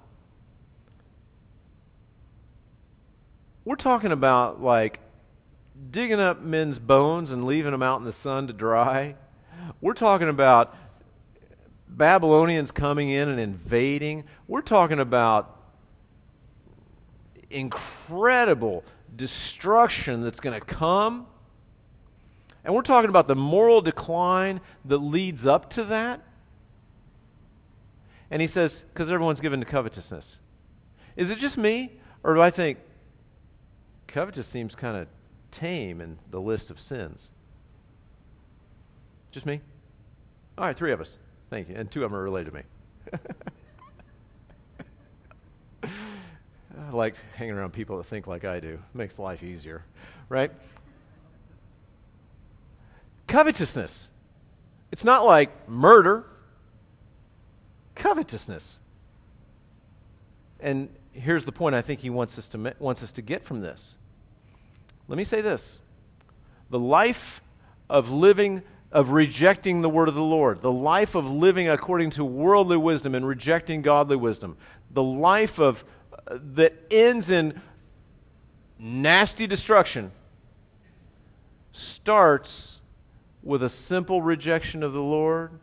[3.63, 4.99] We're talking about like
[5.89, 9.15] digging up men's bones and leaving them out in the sun to dry.
[9.79, 10.75] We're talking about
[11.87, 14.23] Babylonians coming in and invading.
[14.47, 15.59] We're talking about
[17.49, 18.83] incredible
[19.15, 21.27] destruction that's going to come.
[22.63, 26.21] And we're talking about the moral decline that leads up to that.
[28.29, 30.39] And he says, because everyone's given to covetousness.
[31.15, 31.93] Is it just me?
[32.23, 32.79] Or do I think
[34.07, 35.07] covetous seems kind of
[35.49, 37.31] tame in the list of sins?
[39.31, 39.61] Just me?
[40.57, 41.17] All right, three of us.
[41.49, 41.75] Thank you.
[41.75, 42.63] And two of them are related to me.
[46.87, 48.79] I like hanging around people that think like I do.
[48.93, 49.83] Makes life easier,
[50.29, 50.51] right?
[53.31, 54.09] Covetousness.
[54.91, 56.25] It's not like murder
[57.95, 58.77] covetousness.
[60.59, 63.61] And here's the point I think he wants us to, wants us to get from
[63.61, 63.95] this.
[65.07, 65.79] Let me say this
[66.69, 67.39] the life
[67.89, 72.25] of living, of rejecting the word of the Lord, the life of living according to
[72.25, 74.57] worldly wisdom and rejecting godly wisdom,
[74.89, 75.85] the life of,
[76.27, 77.61] uh, that ends in
[78.77, 80.11] nasty destruction
[81.71, 82.80] starts
[83.43, 85.59] with a simple rejection of the Lord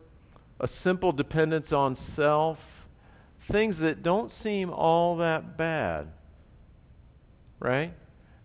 [0.59, 2.87] a simple dependence on self,
[3.39, 6.11] things that don't seem all that bad.
[7.59, 7.93] Right?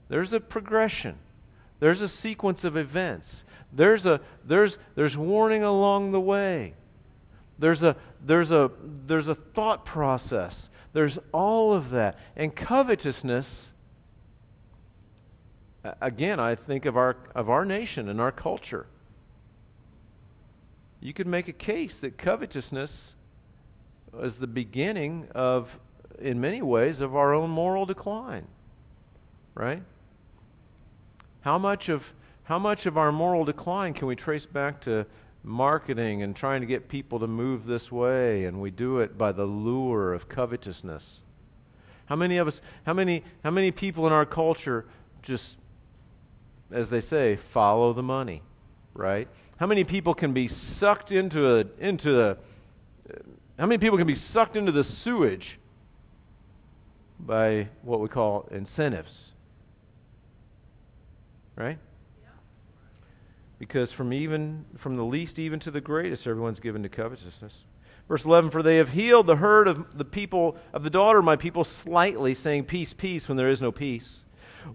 [0.08, 1.18] There's a progression.
[1.80, 3.44] There's a sequence of events.
[3.72, 6.74] There's a there's there's warning along the way.
[7.58, 8.70] There's a there's a
[9.06, 10.70] there's a thought process.
[10.92, 12.18] There's all of that.
[12.36, 13.72] And covetousness
[16.00, 18.86] again, I think of our of our nation and our culture
[21.04, 23.14] you could make a case that covetousness
[24.22, 25.78] is the beginning of,
[26.18, 28.46] in many ways, of our own moral decline.
[29.54, 29.82] Right?
[31.42, 32.14] How much of
[32.44, 35.06] how much of our moral decline can we trace back to
[35.42, 39.30] marketing and trying to get people to move this way and we do it by
[39.30, 41.20] the lure of covetousness?
[42.06, 44.86] How many of us how many how many people in our culture
[45.20, 45.58] just
[46.70, 48.40] as they say follow the money,
[48.94, 49.28] right?
[49.56, 52.36] How many people can be sucked into a into a
[53.58, 55.60] how many people can be sucked into the sewage
[57.20, 59.32] by what we call incentives?
[61.56, 61.78] Right?
[63.60, 67.64] Because from even from the least even to the greatest, everyone's given to covetousness.
[68.08, 71.24] Verse 11, for they have healed the herd of the people of the daughter of
[71.24, 74.26] my people slightly, saying, Peace, peace, when there is no peace.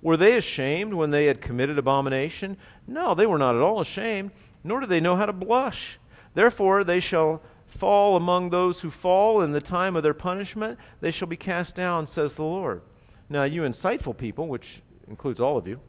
[0.01, 2.57] Were they ashamed when they had committed abomination?
[2.87, 4.31] No, they were not at all ashamed
[4.63, 5.99] nor do they know how to blush.
[6.33, 10.79] Therefore, they shall fall among those who fall in the time of their punishment.
[11.01, 12.81] They shall be cast down, says the Lord.
[13.29, 15.79] Now, you insightful people, which includes all of you,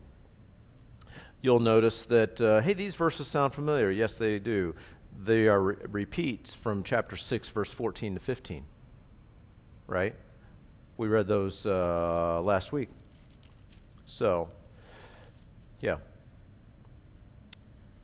[1.42, 3.90] you'll notice that, uh, hey, these verses sound familiar.
[3.90, 4.74] Yes, they do.
[5.22, 8.64] They are re- repeats from chapter 6, verse 14 to 15.
[9.86, 10.14] Right?
[10.96, 12.90] We read those uh, last week.
[14.04, 14.50] So,
[15.80, 15.96] yeah.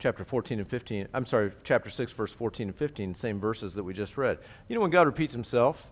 [0.07, 1.09] Chapter 14 and 15.
[1.13, 4.37] I'm sorry, chapter 6, verse 14 and 15, same verses that we just read.
[4.69, 5.85] You know, when God repeats himself,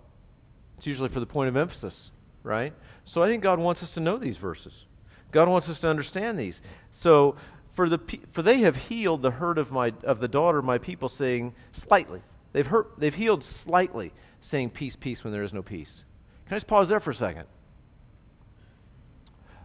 [0.78, 2.72] it's usually for the point of emphasis, right?
[3.04, 4.86] So I think God wants us to know these verses.
[5.34, 6.62] God wants us to understand these.
[6.94, 7.36] So,
[7.74, 8.00] for, the,
[8.32, 11.54] for they have healed the hurt of, my, of the daughter of my people, saying
[11.74, 12.22] slightly.
[12.54, 16.06] They've, hurt, they've healed slightly, saying peace, peace when there is no peace.
[16.46, 17.48] Can I just pause there for a second?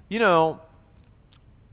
[0.09, 0.61] You know,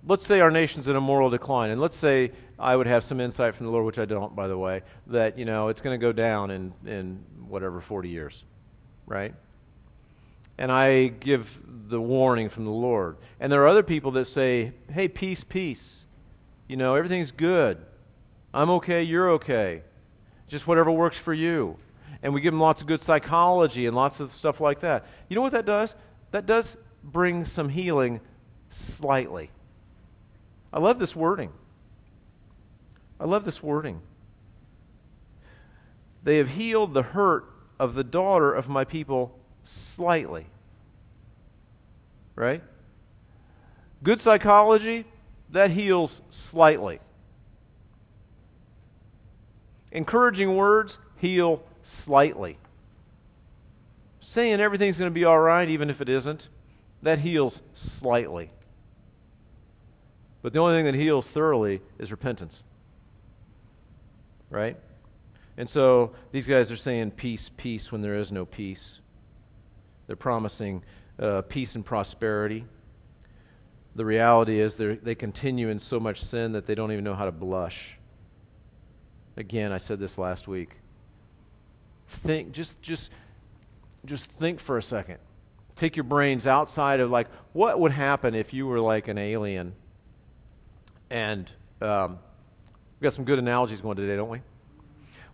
[0.05, 3.19] let's say our nation's in a moral decline, and let's say I would have some
[3.19, 5.99] insight from the Lord, which I don't, by the way, that, you know, it's going
[5.99, 8.43] to go down in, in whatever, 40 years,
[9.05, 9.33] right?
[10.57, 13.17] And I give the warning from the Lord.
[13.39, 16.05] And there are other people that say, hey, peace, peace.
[16.67, 17.77] You know, everything's good.
[18.53, 19.83] I'm okay, you're okay.
[20.47, 21.77] Just whatever works for you.
[22.23, 25.05] And we give them lots of good psychology and lots of stuff like that.
[25.29, 25.93] You know what that does?
[26.31, 28.19] That does bring some healing
[28.71, 29.51] slightly.
[30.73, 31.51] I love this wording.
[33.19, 34.01] I love this wording.
[36.23, 37.45] They have healed the hurt
[37.79, 40.47] of the daughter of my people slightly.
[42.35, 42.61] Right?
[44.03, 45.05] Good psychology,
[45.51, 46.99] that heals slightly.
[49.91, 52.57] Encouraging words heal slightly.
[54.19, 56.49] Saying everything's going to be all right, even if it isn't,
[57.01, 58.51] that heals slightly.
[60.41, 62.63] But the only thing that heals thoroughly is repentance.
[64.49, 64.77] Right?
[65.57, 68.99] And so these guys are saying peace, peace when there is no peace.
[70.05, 70.83] They're promising
[71.19, 72.65] uh, peace and prosperity.
[73.95, 77.25] The reality is they continue in so much sin that they don't even know how
[77.25, 77.97] to blush.
[79.35, 80.75] Again, I said this last week.
[82.07, 83.11] Think, just, just,
[84.05, 85.17] just think for a second.
[85.75, 89.73] Take your brains outside of like, what would happen if you were like an alien?
[91.09, 92.19] And um,
[92.99, 94.41] we've got some good analogies going today, don't we?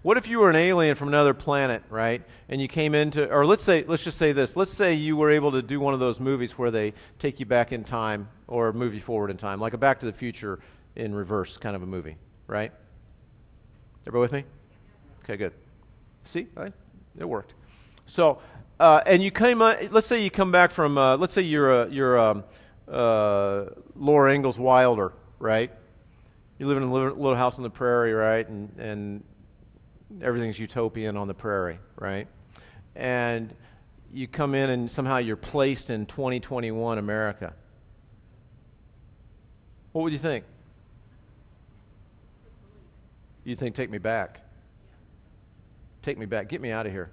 [0.01, 2.21] What if you were an alien from another planet, right?
[2.49, 4.57] And you came into, or let's say, let's just say this.
[4.57, 7.45] Let's say you were able to do one of those movies where they take you
[7.45, 10.59] back in time or move you forward in time, like a Back to the Future
[10.97, 12.73] in reverse kind of a movie, right?
[14.05, 14.43] Everybody with me?
[15.23, 15.53] Okay, good.
[16.25, 16.47] See,
[17.17, 17.53] it worked.
[18.05, 18.41] So,
[18.81, 21.83] uh, and you came, uh, let's say you come back from, uh, let's say you're
[21.83, 22.43] a, you're a, um,
[22.91, 25.71] uh, Laura Ingalls Wilder, right?
[26.63, 28.47] You live in a little house on the prairie, right?
[28.47, 29.23] And, and
[30.21, 32.25] everything's utopian on the prairie, right?
[32.95, 33.53] And
[34.13, 37.53] you come in and somehow you're placed in 2021 America.
[39.91, 40.45] What would you think?
[43.43, 44.39] You'd think, take me back.
[46.01, 46.47] Take me back.
[46.47, 47.11] Get me out of here.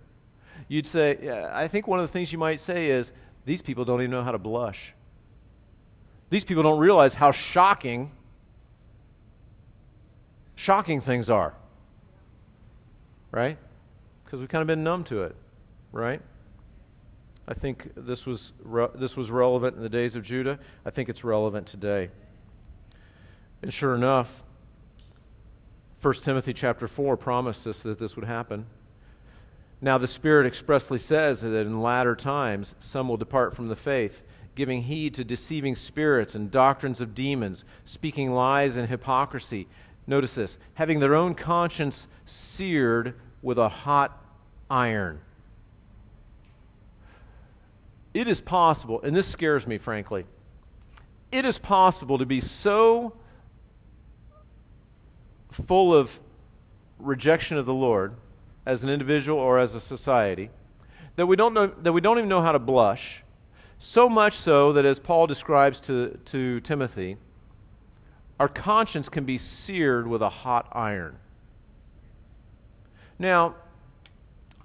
[0.69, 3.11] You'd say, I think one of the things you might say is,
[3.47, 4.95] these people don't even know how to blush.
[6.29, 8.13] These people don't realize how shocking,
[10.61, 11.55] shocking things are
[13.31, 13.57] right?
[14.25, 15.37] Because we've kind of been numb to it,
[15.93, 16.21] right?
[17.49, 20.59] I think this was, re- this was relevant in the days of Judah.
[20.85, 22.11] I think it's relevant today.
[23.63, 24.45] And sure enough,
[26.01, 28.67] 1 Timothy chapter 4 promised us that this would happen.
[29.83, 34.23] Now, the Spirit expressly says that in latter times some will depart from the faith,
[34.55, 39.67] giving heed to deceiving spirits and doctrines of demons, speaking lies and hypocrisy
[40.07, 44.25] Notice this having their own conscience seared with a hot
[44.71, 45.21] iron.
[48.13, 50.25] It is possible, and this scares me, frankly.
[51.31, 53.13] It is possible to be so
[55.53, 56.19] full of
[56.99, 58.15] rejection of the Lord
[58.67, 60.51] as an individual or as a society
[61.17, 63.23] that we don't, know, that we don't even know how to blush.
[63.79, 67.17] So much so that, as Paul describes to, to Timothy,
[68.41, 71.19] our conscience can be seared with a hot iron.
[73.19, 73.55] Now,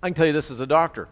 [0.01, 1.09] I can tell you this as a doctor.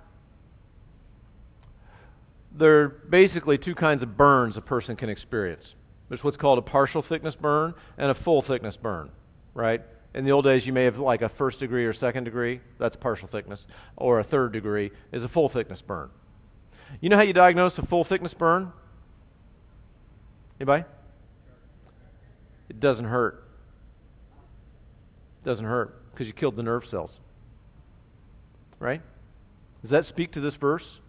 [2.53, 5.76] There are basically two kinds of burns a person can experience.
[6.07, 9.11] There's what's called a partial thickness burn and a full thickness burn,
[9.53, 9.82] right?
[10.14, 12.61] In the old days, you may have like a first degree or second degree.
[12.78, 13.68] That's partial thickness.
[13.97, 16.11] Or a third degree is a full thickness burn.
[17.01, 18.72] You know how you diagnose a full thickness burn?
[20.61, 20.86] Anybody?
[22.70, 23.43] It doesn't hurt.
[25.41, 27.20] It doesn't hurt because you killed the nerve cells.
[28.80, 29.01] Right?
[29.82, 30.99] Does that speak to this verse?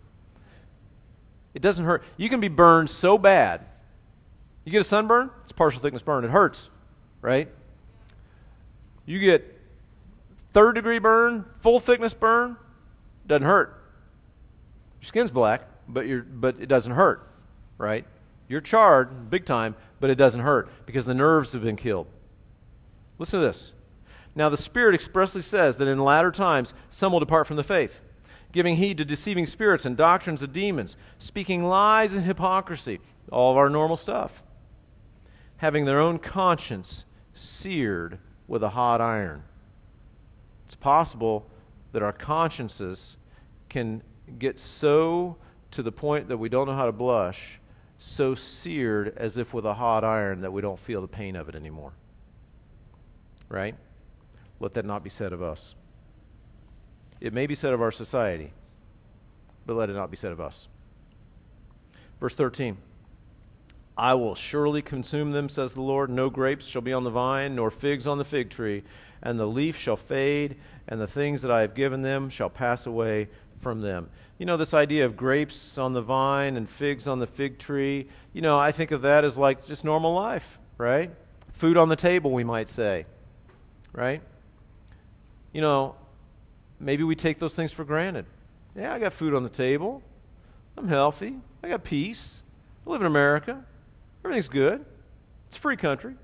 [1.55, 2.03] It doesn't hurt.
[2.17, 3.61] You can be burned so bad
[4.65, 6.25] You get a sunburn, it's partial thickness burn.
[6.25, 6.71] It hurts,
[7.21, 7.49] right?
[9.07, 9.61] You get
[10.53, 12.57] third degree burn, full thickness burn,
[13.27, 13.83] doesn't hurt.
[15.01, 17.29] Your skin's black, but, you but it doesn't hurt,
[17.77, 18.07] right?
[18.49, 22.07] You're charred big time, but it doesn't hurt because the nerves have been killed.
[23.19, 23.73] Listen to this.
[24.35, 28.03] Now, the Spirit expressly says that in latter times some will depart from the faith,
[28.53, 33.01] giving heed to deceiving spirits and doctrines of demons, speaking lies and hypocrisy,
[33.33, 34.43] all of our normal stuff,
[35.57, 39.43] having their own conscience seared with a hot iron.
[40.67, 41.49] It's possible
[41.93, 43.17] that our consciences
[43.71, 44.03] can
[44.39, 45.39] get so
[45.71, 47.59] to the point that we don't know how to blush,
[48.07, 51.49] so seared as if with a hot iron that we don't feel the pain of
[51.49, 51.95] it anymore.
[53.49, 53.75] Right?
[54.61, 55.75] Let that not be said of us.
[57.19, 58.53] It may be said of our society,
[59.65, 60.69] but let it not be said of us.
[62.21, 62.77] Verse 13
[63.97, 66.11] I will surely consume them, says the Lord.
[66.11, 68.83] No grapes shall be on the vine, nor figs on the fig tree,
[69.23, 72.85] and the leaf shall fade, and the things that I have given them shall pass
[72.85, 73.29] away
[73.65, 74.09] from them.
[74.39, 78.07] You know, this idea of grapes on the vine and figs on the fig tree,
[78.33, 81.11] you know, I think of that as like just normal life, right?
[81.55, 83.07] Food on the table, we might say,
[83.93, 84.21] right?
[85.53, 85.97] You know,
[86.79, 88.27] maybe we take those things for granted.
[88.77, 90.03] Yeah, I got food on the table.
[90.77, 91.37] I'm healthy.
[91.63, 92.43] I got peace.
[92.87, 93.65] I live in America.
[94.25, 94.85] Everything's good.
[95.47, 96.17] It's a free country.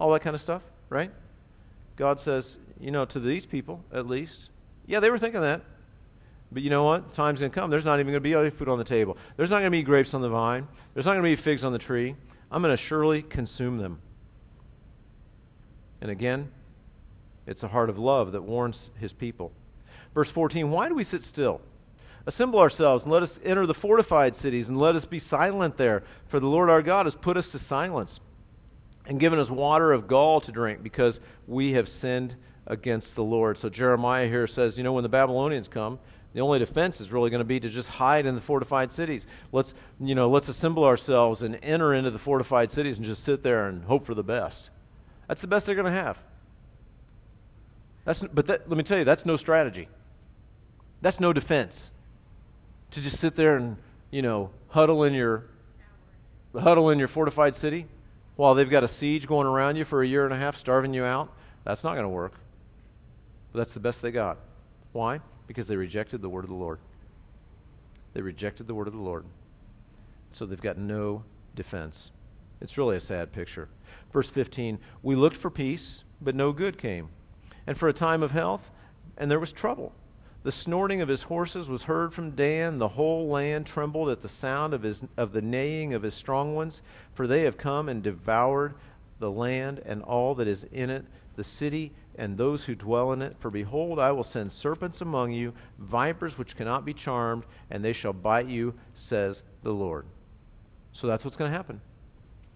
[0.00, 1.12] All that kind of stuff, right?
[1.96, 4.50] God says, you know, to these people at least,
[4.86, 5.62] yeah, they were thinking that.
[6.52, 7.08] But you know what?
[7.08, 7.70] The time's going to come.
[7.70, 9.16] There's not even going to be other food on the table.
[9.36, 10.68] There's not going to be grapes on the vine.
[10.94, 12.14] There's not going to be figs on the tree.
[12.50, 14.00] I'm going to surely consume them.
[16.00, 16.50] And again,
[17.46, 19.52] it's a heart of love that warns his people.
[20.14, 21.60] Verse 14 Why do we sit still?
[22.26, 26.02] Assemble ourselves and let us enter the fortified cities and let us be silent there,
[26.26, 28.20] for the Lord our God has put us to silence
[29.06, 32.34] and given us water of gall to drink because we have sinned
[32.66, 33.56] against the Lord.
[33.58, 36.00] So Jeremiah here says, you know, when the Babylonians come,
[36.36, 39.26] the only defense is really going to be to just hide in the fortified cities.
[39.52, 43.42] Let's, you know, let's assemble ourselves and enter into the fortified cities and just sit
[43.42, 44.68] there and hope for the best.
[45.28, 46.18] That's the best they're going to have.
[48.04, 49.88] That's, but that, let me tell you, that's no strategy.
[51.00, 51.90] That's no defense
[52.90, 53.78] to just sit there and,
[54.10, 55.46] you know, huddle in your
[56.54, 57.86] huddle in your fortified city
[58.36, 60.92] while they've got a siege going around you for a year and a half, starving
[60.92, 61.32] you out.
[61.64, 62.34] That's not going to work.
[63.52, 64.36] But that's the best they got.
[64.92, 65.20] Why?
[65.46, 66.78] Because they rejected the word of the Lord.
[68.14, 69.24] They rejected the word of the Lord.
[70.32, 71.24] So they've got no
[71.54, 72.10] defense.
[72.60, 73.68] It's really a sad picture.
[74.12, 77.10] Verse 15 We looked for peace, but no good came.
[77.66, 78.70] And for a time of health,
[79.16, 79.92] and there was trouble.
[80.42, 82.78] The snorting of his horses was heard from Dan.
[82.78, 86.54] The whole land trembled at the sound of, his, of the neighing of his strong
[86.54, 86.82] ones,
[87.14, 88.74] for they have come and devoured
[89.18, 93.22] the land and all that is in it, the city and those who dwell in
[93.22, 93.36] it.
[93.38, 97.92] For behold, I will send serpents among you, vipers which cannot be charmed, and they
[97.92, 100.06] shall bite you, says the Lord.
[100.92, 101.80] So that's what's going to happen.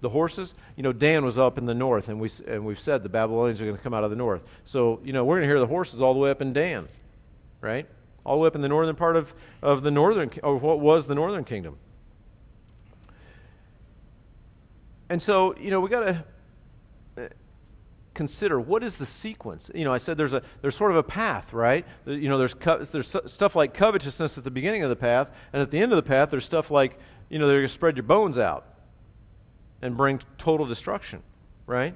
[0.01, 3.03] The horses, you know, Dan was up in the north, and, we, and we've said
[3.03, 4.43] the Babylonians are going to come out of the north.
[4.65, 6.89] So, you know, we're going to hear the horses all the way up in Dan
[7.61, 7.87] right?
[8.25, 9.33] All the way up in the northern part of,
[9.63, 11.77] of the northern, or what was the northern kingdom.
[15.09, 16.25] And so, you know, we got to
[18.21, 19.71] consider what is the sequence.
[19.75, 21.87] You know, I said there's a there's sort of a path, right?
[22.05, 25.63] You know, there's co- there's stuff like covetousness at the beginning of the path, and
[25.63, 26.99] at the end of the path, there's stuff like
[27.31, 28.67] you know they're going to spread your bones out
[29.81, 31.23] and bring total destruction,
[31.65, 31.95] right?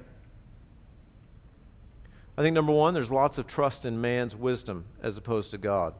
[2.35, 5.93] I think number one, there's lots of trust in man's wisdom as opposed to God.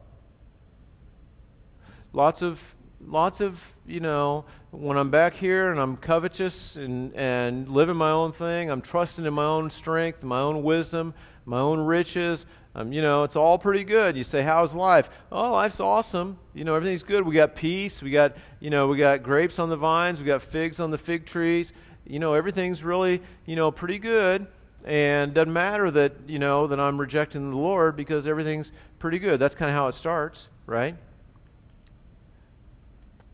[2.12, 4.44] Lots of, lots of, you know,
[4.78, 9.24] when I'm back here and I'm covetous and, and living my own thing, I'm trusting
[9.24, 11.14] in my own strength, my own wisdom,
[11.44, 12.46] my own riches.
[12.74, 14.16] Um, you know, it's all pretty good.
[14.16, 16.38] You say, "How's life?" Oh, life's awesome.
[16.52, 17.26] You know, everything's good.
[17.26, 18.02] We got peace.
[18.02, 20.20] We got, you know, we got grapes on the vines.
[20.20, 21.72] We got figs on the fig trees.
[22.06, 24.46] You know, everything's really, you know, pretty good
[24.84, 28.70] and doesn't matter that you know that i'm rejecting the lord because everything's
[29.00, 30.94] pretty good that's kind of how it starts right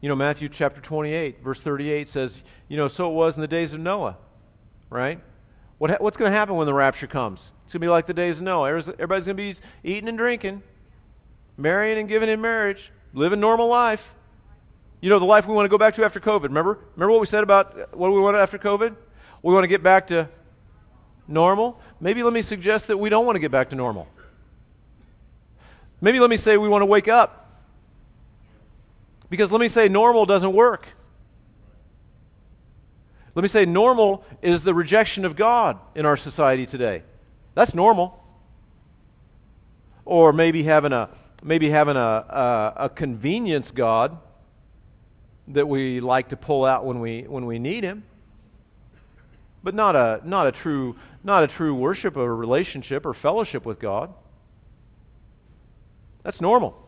[0.03, 3.49] you know matthew chapter 28 verse 38 says you know so it was in the
[3.49, 4.19] days of noah
[4.93, 5.21] right?
[5.79, 7.51] What, what's going to happen when the rapture comes?
[7.65, 8.69] It's going to be like the days of noah.
[8.69, 10.63] Everybody's going to be eating and drinking
[11.59, 14.15] marrying and giving in marriage living normal life.
[15.01, 16.45] You know the life we want to go back to after covid.
[16.45, 18.97] Remember remember what we said about uh, what we want after covid?
[19.43, 20.29] We want to get back to
[21.29, 24.09] normal, maybe let me suggest that we don't want to get back to normal.
[26.01, 27.42] Maybe let me say we want to wake up.
[29.33, 30.89] Because let me say normal doesn't work.
[33.35, 37.03] Let me say, normal is the rejection of God in our society today.
[37.55, 38.23] That's normal.
[40.05, 41.09] Or maybe having a
[41.43, 44.19] maybe having a, a, a convenience God
[45.49, 48.05] that we like to pull out when we when we need Him,
[49.65, 53.81] but not a not a true not a true worship or relationship or fellowship with
[53.81, 54.13] God.
[56.23, 56.83] That's normal.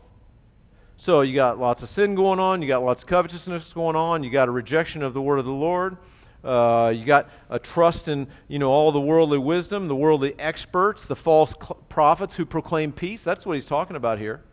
[0.97, 4.23] So you got lots of sin going on, you got lots of covetousness going on,
[4.23, 5.97] you got a rejection of the word of the Lord.
[6.43, 11.03] Uh, you got a trust in you know all the worldly wisdom, the worldly experts,
[11.03, 13.23] the false cl- prophets who proclaim peace.
[13.23, 14.43] That's what he's talking about here.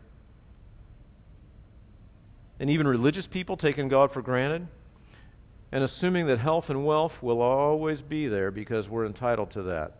[2.59, 4.67] And even religious people taking God for granted
[5.73, 9.93] and assuming that health and wealth will always be there because we're entitled to that.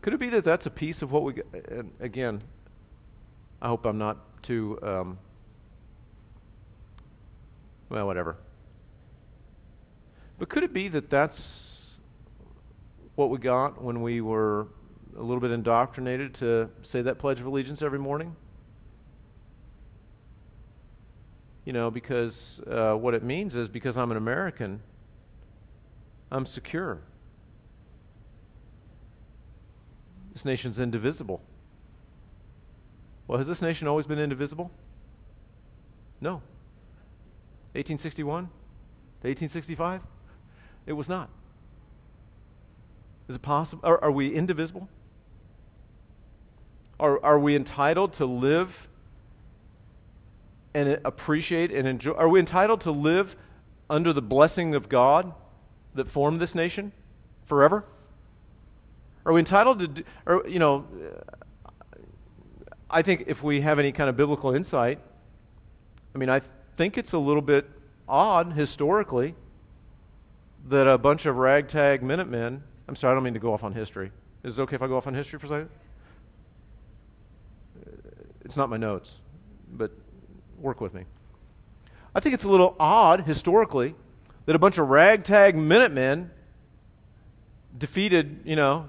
[0.00, 1.34] Could it be that that's a piece of what we,
[2.00, 2.42] again,
[3.60, 5.18] I hope I'm not too, um,
[7.88, 8.36] well, whatever.
[10.38, 11.96] But could it be that that's
[13.16, 14.68] what we got when we were
[15.16, 18.36] a little bit indoctrinated to say that Pledge of Allegiance every morning?
[21.64, 24.80] You know, because uh, what it means is because I'm an American,
[26.30, 27.00] I'm secure.
[30.32, 31.42] This nation's indivisible.
[33.28, 34.70] Well, has this nation always been indivisible?
[36.20, 36.42] No.
[37.74, 40.00] 1861 to 1865?
[40.86, 41.28] It was not.
[43.28, 43.86] Is it possible?
[43.86, 44.88] Are, are we indivisible?
[46.98, 48.88] Are, are we entitled to live
[50.72, 52.12] and appreciate and enjoy?
[52.12, 53.36] Are we entitled to live
[53.90, 55.34] under the blessing of God
[55.94, 56.92] that formed this nation
[57.44, 57.84] forever?
[59.26, 60.86] Are we entitled to, do, or, you know,
[62.90, 64.98] I think if we have any kind of biblical insight,
[66.14, 66.40] I mean, I
[66.76, 67.68] think it's a little bit
[68.08, 69.34] odd historically
[70.68, 73.72] that a bunch of ragtag Minutemen, I'm sorry, I don't mean to go off on
[73.72, 74.10] history.
[74.42, 75.68] Is it okay if I go off on history for a second?
[78.44, 79.18] It's not my notes,
[79.70, 79.92] but
[80.58, 81.04] work with me.
[82.14, 83.94] I think it's a little odd historically
[84.46, 86.30] that a bunch of ragtag Minutemen
[87.76, 88.88] defeated, you know,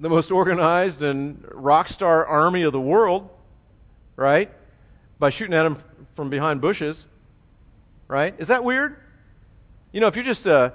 [0.00, 3.28] the most organized and rock star army of the world,
[4.16, 4.50] right?
[5.18, 5.82] By shooting at them
[6.14, 7.06] from behind bushes,
[8.08, 8.34] right?
[8.38, 8.96] Is that weird?
[9.92, 10.70] You know, if you're just a uh,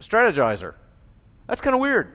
[0.00, 0.74] strategizer,
[1.46, 2.12] that's kind of weird.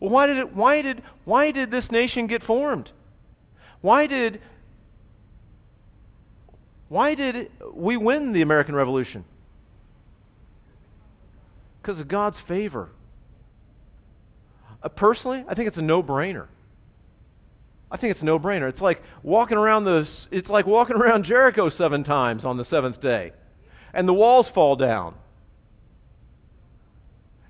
[0.00, 2.90] Well, why did it, why did why did this nation get formed?
[3.80, 4.40] Why did
[6.88, 9.24] why did we win the American Revolution?
[11.80, 12.90] Because of God's favor.
[14.82, 16.48] Uh, personally, I think it's a no-brainer.
[17.90, 18.68] I think it's a no-brainer.
[18.68, 23.00] It's like walking around the it's like walking around Jericho 7 times on the 7th
[23.00, 23.32] day.
[23.92, 25.14] And the walls fall down.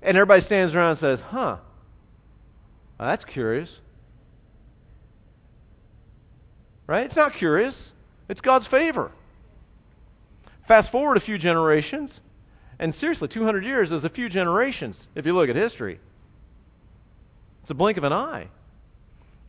[0.01, 1.57] And everybody stands around and says, "Huh.
[2.99, 3.79] Well, that's curious."
[6.87, 7.05] Right?
[7.05, 7.93] It's not curious.
[8.27, 9.11] It's God's favor.
[10.67, 12.19] Fast forward a few generations,
[12.79, 15.99] and seriously, 200 years is a few generations if you look at history.
[17.63, 18.49] It's a blink of an eye.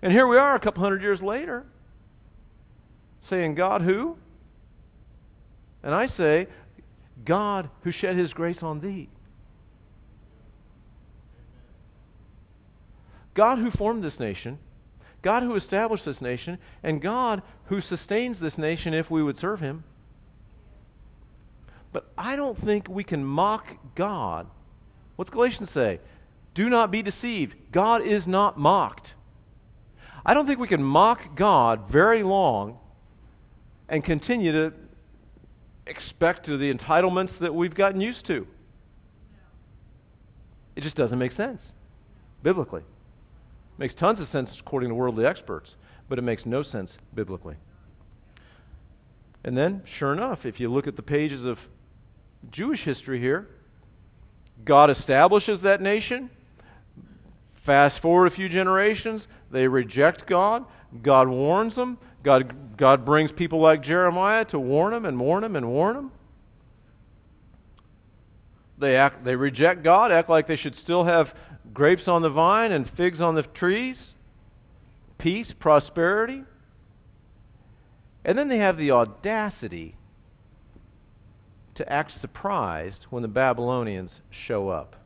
[0.01, 1.67] And here we are a couple hundred years later
[3.21, 4.17] saying, God who?
[5.83, 6.47] And I say,
[7.25, 9.09] God who shed his grace on thee.
[13.35, 14.61] God who formed this nation,
[15.21, 19.59] God who established this nation, and God who sustains this nation if we would serve
[19.59, 19.83] him.
[21.93, 24.47] But I don't think we can mock God.
[25.17, 25.99] What's Galatians say?
[26.55, 27.57] Do not be deceived.
[27.73, 29.15] God is not mocked.
[30.25, 32.79] I don't think we can mock God very long
[33.89, 34.73] and continue to
[35.87, 38.47] expect the entitlements that we've gotten used to.
[40.77, 41.75] It just doesn't make sense
[42.43, 42.81] biblically.
[42.81, 45.77] It makes tons of sense according to worldly experts,
[46.09, 47.57] but it makes no sense biblically.
[49.45, 51.69] And then, sure enough, if you look at the pages of
[52.51, 53.49] Jewish history here,
[54.65, 56.31] God establishes that nation.
[57.65, 60.67] Fast forward a few generations, they reject God.
[61.03, 61.97] God warns them.
[62.23, 66.13] God, God brings people like Jeremiah to warn them and warn them and warn them.
[68.77, 71.35] They, act, they reject God, act like they should still have
[71.73, 74.13] grapes on the vine and figs on the trees,
[75.17, 76.45] peace, prosperity.
[78.27, 79.97] And then they have the audacity
[81.77, 84.97] to act surprised when the Babylonians show up.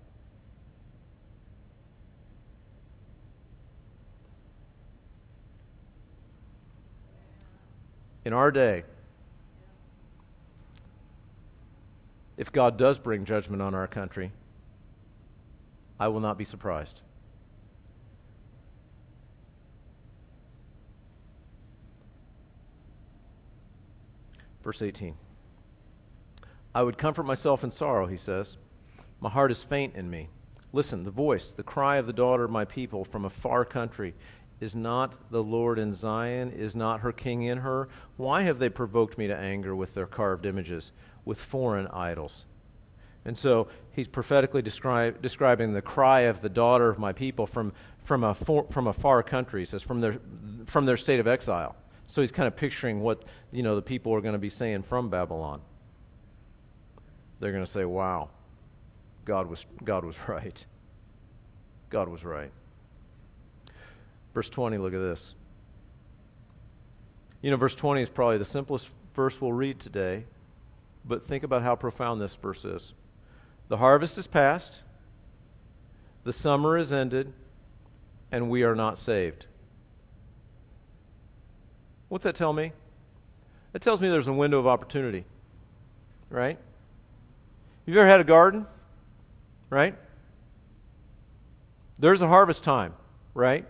[8.29, 8.85] In our day,
[12.37, 14.33] if God does bring judgment on our country,
[15.99, 17.01] I will not be surprised.
[24.63, 25.15] Verse 18.
[26.75, 28.59] I would comfort myself in sorrow, he says.
[29.23, 30.29] My heart is faint in me.
[30.75, 34.13] Listen, the voice, the cry of the daughter of my people from a far country.
[34.61, 36.51] Is not the Lord in Zion?
[36.51, 37.89] Is not her king in her?
[38.17, 40.93] Why have they provoked me to anger with their carved images,
[41.25, 42.45] with foreign idols?
[43.25, 47.73] And so he's prophetically describe, describing the cry of the daughter of my people from,
[48.05, 49.61] from, a, for, from a far country.
[49.61, 50.19] He says, from their,
[50.67, 51.77] from their state of exile.
[52.07, 54.83] So he's kind of picturing what you know, the people are going to be saying
[54.83, 55.61] from Babylon.
[57.39, 58.31] They're going to say, wow,
[59.25, 60.65] God was, God was right.
[61.91, 62.51] God was right.
[64.39, 65.35] Verse 20, look at this.
[67.43, 70.27] You know, verse 20 is probably the simplest verse we'll read today,
[71.05, 72.93] but think about how profound this verse is.
[73.67, 74.83] The harvest is past,
[76.23, 77.33] the summer is ended,
[78.31, 79.47] and we are not saved.
[82.09, 82.71] What's that tell me?
[83.75, 85.25] It tells me there's a window of opportunity,
[86.31, 86.59] right?
[87.87, 88.69] You've ever had a garden,
[89.69, 89.97] right?
[91.99, 92.95] There's a harvest time,
[93.35, 93.67] right?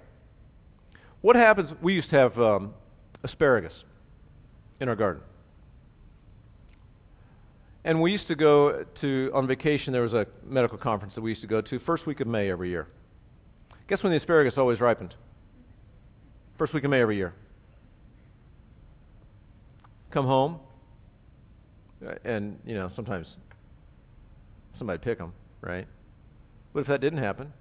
[1.20, 1.74] What happens?
[1.80, 2.74] We used to have um,
[3.22, 3.84] asparagus
[4.80, 5.22] in our garden.
[7.84, 11.30] And we used to go to, on vacation, there was a medical conference that we
[11.30, 12.86] used to go to first week of May every year.
[13.86, 15.14] Guess when the asparagus always ripened?
[16.56, 17.34] First week of May every year
[20.10, 20.58] come home,
[22.06, 23.36] uh, and, you know, sometimes
[24.72, 25.86] somebody pick them, right?
[26.72, 27.52] But if that didn't happen,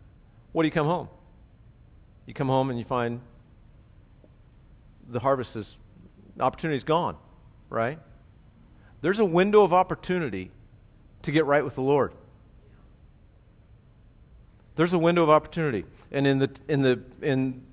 [0.51, 1.09] what do you come home?
[2.25, 3.21] You come home and you find
[5.07, 5.77] the harvest is,
[6.39, 7.17] opportunity is gone,
[7.69, 7.99] right?
[9.01, 10.51] There's a window of opportunity
[11.23, 12.13] to get right with the Lord.
[14.75, 15.85] There's a window of opportunity.
[16.11, 17.63] And in the, in the, in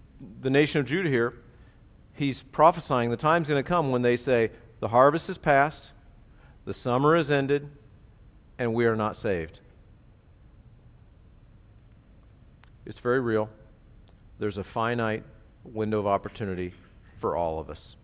[0.41, 1.35] the nation of Judah here,
[2.15, 5.93] he's prophesying the time's going to come when they say, the harvest is past,
[6.65, 7.71] the summer is ended,
[8.59, 9.61] and we are not saved.
[12.87, 13.49] It's very real.
[14.39, 15.25] There's a finite
[15.65, 16.75] window of opportunity
[17.25, 17.97] for all of us.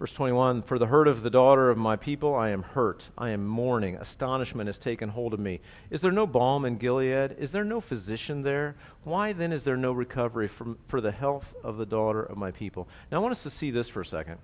[0.00, 3.10] Verse 21 For the hurt of the daughter of my people, I am hurt.
[3.16, 3.94] I am mourning.
[3.94, 5.60] Astonishment has taken hold of me.
[5.90, 7.36] Is there no balm in Gilead?
[7.38, 8.74] Is there no physician there?
[9.04, 12.50] Why then is there no recovery from, for the health of the daughter of my
[12.50, 12.88] people?
[13.12, 14.38] Now, I want us to see this for a second.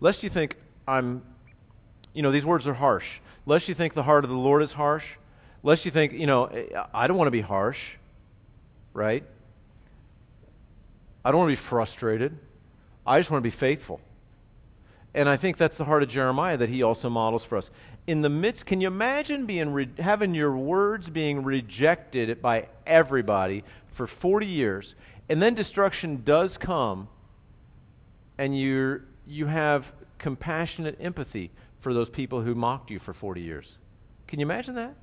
[0.00, 1.22] Lest you think I'm,
[2.12, 3.20] you know, these words are harsh.
[3.46, 5.16] Lest you think the heart of the Lord is harsh.
[5.62, 6.50] Lest you think, you know,
[6.92, 7.95] I don't want to be harsh,
[8.96, 9.22] right?
[11.24, 12.36] I don't want to be frustrated.
[13.06, 14.00] I just want to be faithful.
[15.14, 17.70] And I think that's the heart of Jeremiah that he also models for us.
[18.06, 23.64] In the midst, can you imagine being re- having your words being rejected by everybody
[23.88, 24.94] for 40 years,
[25.28, 27.08] and then destruction does come,
[28.38, 33.78] and you you have compassionate empathy for those people who mocked you for 40 years?
[34.28, 34.94] Can you imagine that?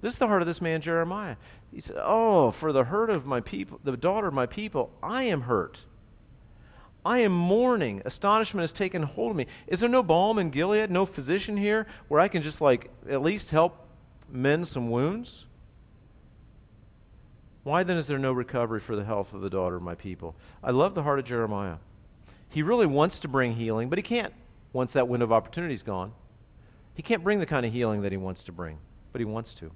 [0.00, 1.36] This is the heart of this man, Jeremiah.
[1.74, 5.24] He said, Oh, for the hurt of my people, the daughter of my people, I
[5.24, 5.84] am hurt.
[7.04, 8.00] I am mourning.
[8.04, 9.46] Astonishment has taken hold of me.
[9.66, 13.22] Is there no balm in Gilead, no physician here where I can just like at
[13.22, 13.88] least help
[14.30, 15.46] mend some wounds?
[17.64, 20.36] Why then is there no recovery for the health of the daughter of my people?
[20.62, 21.78] I love the heart of Jeremiah.
[22.48, 24.32] He really wants to bring healing, but he can't
[24.72, 26.12] once that window of opportunity is gone.
[26.94, 28.78] He can't bring the kind of healing that he wants to bring,
[29.10, 29.72] but he wants to.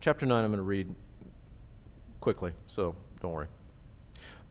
[0.00, 0.94] Chapter 9, I'm going to read
[2.20, 3.48] quickly, so don't worry.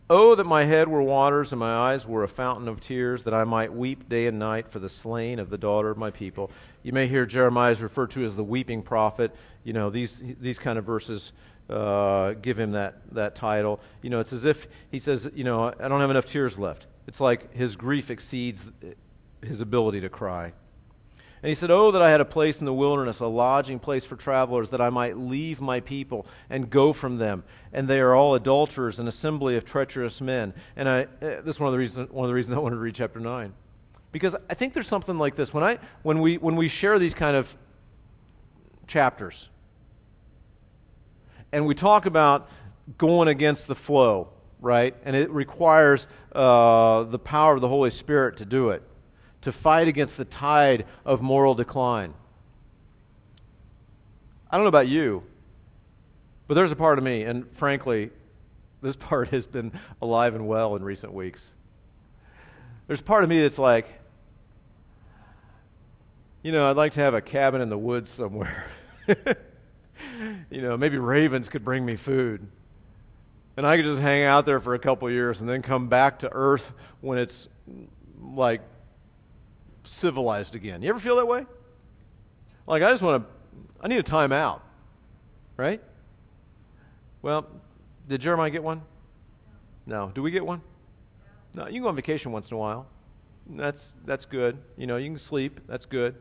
[0.07, 3.33] Oh, that my head were waters and my eyes were a fountain of tears, that
[3.33, 6.51] I might weep day and night for the slain of the daughter of my people.
[6.83, 9.35] You may hear Jeremiah is referred to as the weeping prophet.
[9.63, 11.33] You know, these, these kind of verses
[11.67, 13.79] uh, give him that, that title.
[14.03, 16.85] You know, it's as if he says, you know, I don't have enough tears left.
[17.07, 18.69] It's like his grief exceeds
[19.41, 20.53] his ability to cry.
[21.41, 24.05] And he said, Oh, that I had a place in the wilderness, a lodging place
[24.05, 27.43] for travelers, that I might leave my people and go from them.
[27.71, 30.53] And they are all adulterers, an assembly of treacherous men.
[30.75, 32.75] And I, uh, this is one of, the reasons, one of the reasons I wanted
[32.75, 33.53] to read chapter 9.
[34.11, 35.53] Because I think there's something like this.
[35.53, 37.55] When, I, when, we, when we share these kind of
[38.87, 39.47] chapters,
[41.51, 42.49] and we talk about
[42.97, 44.29] going against the flow,
[44.59, 44.93] right?
[45.05, 48.83] And it requires uh, the power of the Holy Spirit to do it
[49.41, 52.13] to fight against the tide of moral decline.
[54.51, 55.23] I don't know about you,
[56.47, 58.09] But there's a part of me, and frankly,
[58.81, 59.71] this part has been
[60.01, 61.53] alive and well in recent weeks.
[62.87, 63.87] There's part of me that's like,
[66.41, 68.65] you know, I'd like to have a cabin in the woods somewhere.
[70.49, 72.47] you know, maybe ravens could bring me food.
[73.57, 76.19] And I could just hang out there for a couple years and then come back
[76.19, 76.71] to Earth
[77.01, 77.47] when it's
[78.21, 78.61] like
[79.89, 80.81] civilized again.
[80.81, 81.45] You ever feel that way?
[82.67, 83.29] Like, I just want to,
[83.81, 84.63] I need a time out,
[85.57, 85.81] right?
[87.21, 87.47] Well,
[88.07, 88.81] did Jeremiah get one?
[89.85, 90.11] No.
[90.13, 90.61] Do we get one?
[91.55, 91.65] No.
[91.65, 92.85] You can go on vacation once in a while.
[93.47, 94.59] That's, that's good.
[94.77, 95.59] You know, you can sleep.
[95.67, 96.15] That's good.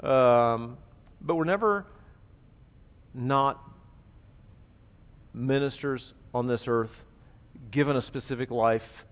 [0.00, 0.78] Um,
[1.20, 1.86] but we're never
[3.14, 3.60] not
[5.34, 7.04] ministers on this earth
[7.70, 9.04] given a specific life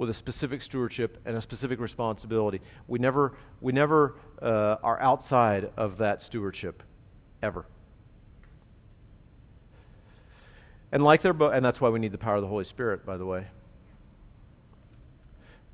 [0.00, 2.62] with a specific stewardship and a specific responsibility.
[2.88, 6.82] We never, we never uh, are outside of that stewardship,
[7.42, 7.66] ever.
[10.90, 13.04] And like their bow, and that's why we need the power of the Holy Spirit,
[13.04, 13.48] by the way.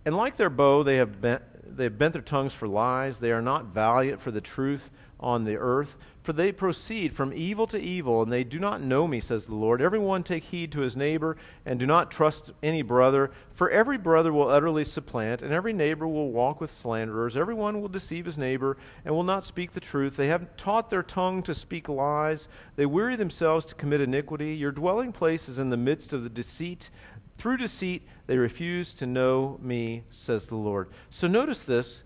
[0.04, 1.42] And like their bow, they have bent,
[1.76, 3.18] they have bent their tongues for lies.
[3.18, 5.96] They are not valiant for the truth on the earth.
[6.26, 9.54] For they proceed from evil to evil, and they do not know me, says the
[9.54, 9.80] Lord.
[9.80, 13.30] Everyone take heed to his neighbor, and do not trust any brother.
[13.52, 17.36] For every brother will utterly supplant, and every neighbor will walk with slanderers.
[17.36, 20.16] Everyone will deceive his neighbor, and will not speak the truth.
[20.16, 22.48] They have taught their tongue to speak lies.
[22.74, 24.56] They weary themselves to commit iniquity.
[24.56, 26.90] Your dwelling place is in the midst of the deceit.
[27.38, 30.88] Through deceit, they refuse to know me, says the Lord.
[31.08, 32.02] So notice this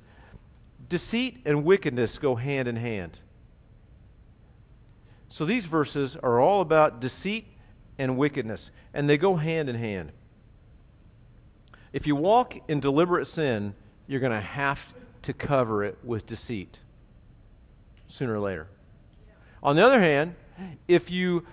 [0.91, 3.21] deceit and wickedness go hand in hand.
[5.31, 7.47] So these verses are all about deceit
[7.99, 10.11] and wickedness, and they go hand in hand.
[11.93, 13.75] If you walk in deliberate sin,
[14.07, 16.81] you're going to have to cover it with deceit
[18.09, 18.67] sooner or later.
[19.63, 20.35] On the other hand,
[20.89, 21.47] if you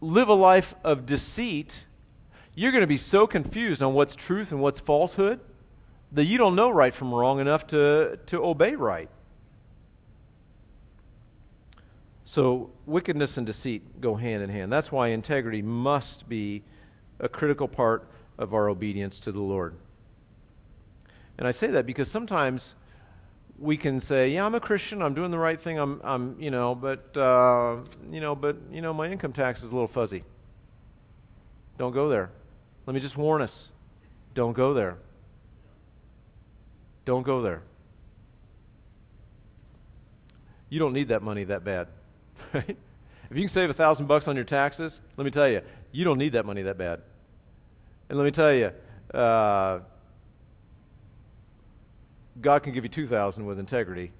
[0.00, 1.84] live a life of deceit,
[2.54, 5.40] you're going to be so confused on what's truth and what's falsehood
[6.10, 9.10] that you don't know right from wrong enough to, to obey right.
[12.32, 14.72] So, wickedness and deceit go hand in hand.
[14.72, 16.62] That's why integrity must be
[17.20, 18.08] a critical part
[18.38, 19.74] of our obedience to the Lord.
[21.36, 22.74] And I say that because sometimes
[23.58, 25.02] we can say, "Yeah, I'm a Christian.
[25.02, 25.78] I'm doing the right thing.
[25.78, 27.80] I'm, I'm you know, but, uh,
[28.10, 30.24] you know, but, you know, my income tax is a little fuzzy.
[31.76, 32.30] Don't go there.
[32.86, 33.68] Let me just warn us:
[34.32, 34.96] don't go there.
[37.04, 37.60] Don't go there.
[40.70, 41.88] You don't need that money that bad,
[42.54, 42.76] right?
[43.30, 46.04] If you can save a thousand bucks on your taxes, let me tell you, you
[46.04, 47.00] don't need that money that bad.
[48.08, 48.72] And let me tell you,
[49.14, 49.80] uh,
[52.40, 54.12] God can give you two thousand with integrity,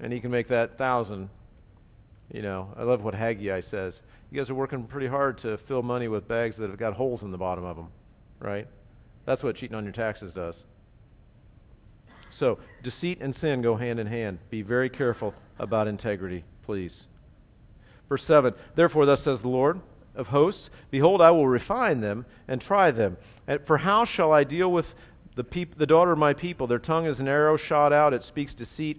[0.00, 1.28] and He can make that thousand.
[2.32, 4.02] You know, I love what Haggai says.
[4.30, 7.22] You guys are working pretty hard to fill money with bags that have got holes
[7.22, 7.88] in the bottom of them,
[8.40, 8.66] right?
[9.26, 10.64] That's what cheating on your taxes does.
[12.34, 14.40] So, deceit and sin go hand in hand.
[14.50, 17.06] Be very careful about integrity, please.
[18.08, 19.80] Verse 7 Therefore, thus says the Lord
[20.16, 23.18] of hosts Behold, I will refine them and try them.
[23.64, 24.96] For how shall I deal with
[25.36, 26.66] the, peop- the daughter of my people?
[26.66, 28.98] Their tongue is an arrow shot out, it speaks deceit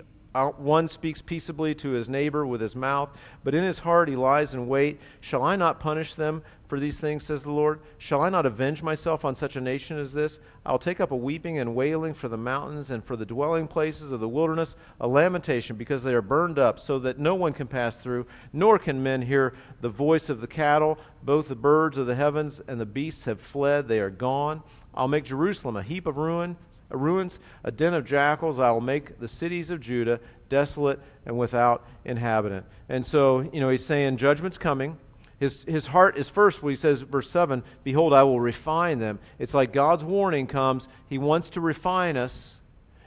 [0.58, 3.10] one speaks peaceably to his neighbor with his mouth,
[3.44, 5.00] but in his heart he lies in wait.
[5.22, 7.80] Shall I not punish them for these things, says the Lord?
[7.98, 10.40] Shall I not avenge myself on such a nation as this?
[10.66, 14.12] I'll take up a weeping and wailing for the mountains and for the dwelling places
[14.12, 17.68] of the wilderness, a lamentation because they are burned up, so that no one can
[17.68, 20.98] pass through, nor can men hear the voice of the cattle.
[21.24, 24.64] Both the birds of the heavens and the beasts have fled, they are gone.
[24.94, 26.58] I'll make Jerusalem a heap of ruin
[26.90, 28.60] ruins, a den of jackals.
[28.60, 30.20] I will make the cities of Judah
[30.50, 32.66] desolate and without inhabitant.
[32.90, 34.98] And so, you know, he's saying judgment's coming.
[35.40, 39.20] His, his heart is first when he says, verse 7, Behold, I will refine them.
[39.38, 40.88] It's like God's warning comes.
[41.10, 42.60] He wants to refine us.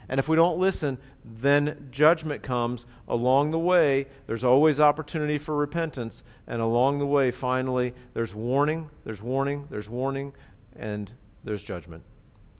[0.07, 4.07] And if we don't listen, then judgment comes along the way.
[4.27, 6.23] There's always opportunity for repentance.
[6.47, 10.33] And along the way, finally, there's warning, there's warning, there's warning,
[10.75, 11.11] and
[11.43, 12.03] there's judgment.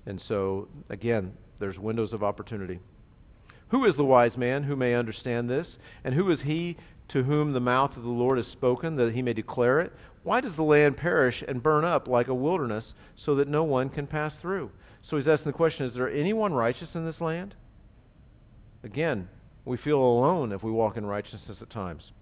[0.09, 2.79] And so, again, there's windows of opportunity.
[3.67, 5.77] Who is the wise man who may understand this?
[6.03, 6.77] And who is he
[7.09, 9.93] to whom the mouth of the Lord has spoken, that he may declare it?
[10.23, 13.87] Why does the land perish and burn up like a wilderness, so that no one
[13.87, 14.71] can pass through?
[15.03, 17.53] So he's asking the question Is there anyone righteous in this land?
[18.83, 19.29] Again,
[19.63, 22.13] we feel alone if we walk in righteousness at times.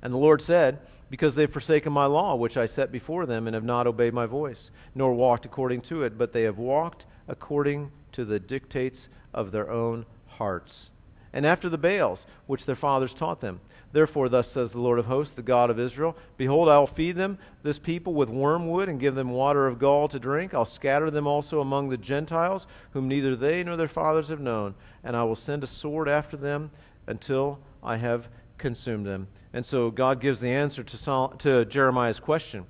[0.00, 0.78] And the Lord said,
[1.10, 4.26] because they've forsaken my law, which I set before them, and have not obeyed my
[4.26, 9.50] voice, nor walked according to it, but they have walked according to the dictates of
[9.50, 10.90] their own hearts.
[11.32, 13.60] and after the Baals, which their fathers taught them.
[13.92, 17.16] Therefore, thus says the Lord of hosts, the God of Israel Behold, I will feed
[17.16, 20.54] them, this people, with wormwood, and give them water of gall to drink.
[20.54, 24.74] I'll scatter them also among the Gentiles, whom neither they nor their fathers have known,
[25.02, 26.70] and I will send a sword after them
[27.06, 28.28] until I have
[28.60, 29.26] consumed them.
[29.52, 32.66] And so God gives the answer to, Sol- to Jeremiah's question.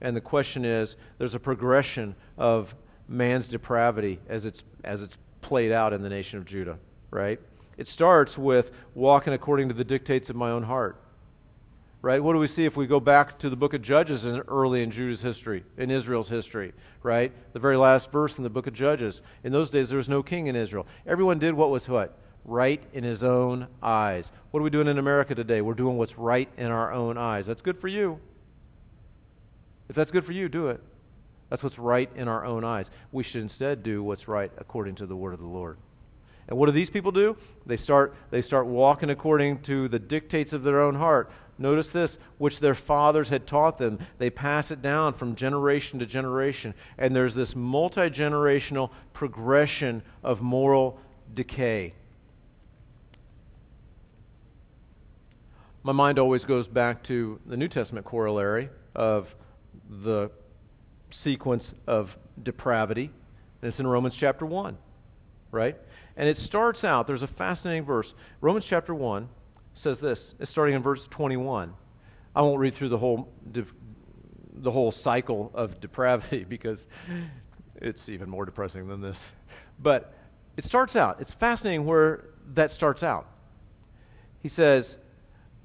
[0.00, 2.74] And the question is there's a progression of
[3.06, 6.78] man's depravity as it's, as it's played out in the nation of Judah,
[7.10, 7.40] right?
[7.76, 11.00] It starts with walking according to the dictates of my own heart.
[12.00, 12.22] Right?
[12.22, 14.84] What do we see if we go back to the book of Judges in early
[14.84, 16.72] in Judah's history, in Israel's history,
[17.02, 17.32] right?
[17.54, 19.20] The very last verse in the book of Judges.
[19.42, 20.86] In those days there was no king in Israel.
[21.08, 22.16] Everyone did what was what?
[22.48, 24.32] Right in his own eyes.
[24.50, 25.60] What are we doing in America today?
[25.60, 27.44] We're doing what's right in our own eyes.
[27.44, 28.20] That's good for you.
[29.90, 30.80] If that's good for you, do it.
[31.50, 32.90] That's what's right in our own eyes.
[33.12, 35.76] We should instead do what's right according to the word of the Lord.
[36.48, 37.36] And what do these people do?
[37.66, 41.30] They start, they start walking according to the dictates of their own heart.
[41.58, 43.98] Notice this, which their fathers had taught them.
[44.16, 46.72] They pass it down from generation to generation.
[46.96, 50.98] And there's this multi generational progression of moral
[51.34, 51.92] decay.
[55.88, 59.34] My mind always goes back to the New Testament corollary of
[59.88, 60.30] the
[61.08, 63.10] sequence of depravity.
[63.62, 64.76] And it's in Romans chapter 1,
[65.50, 65.78] right?
[66.14, 68.14] And it starts out, there's a fascinating verse.
[68.42, 69.30] Romans chapter 1
[69.72, 70.34] says this.
[70.38, 71.72] It's starting in verse 21.
[72.36, 73.64] I won't read through the whole, de-
[74.56, 76.86] the whole cycle of depravity because
[77.76, 79.24] it's even more depressing than this.
[79.80, 80.12] But
[80.54, 83.26] it starts out, it's fascinating where that starts out.
[84.40, 84.98] He says,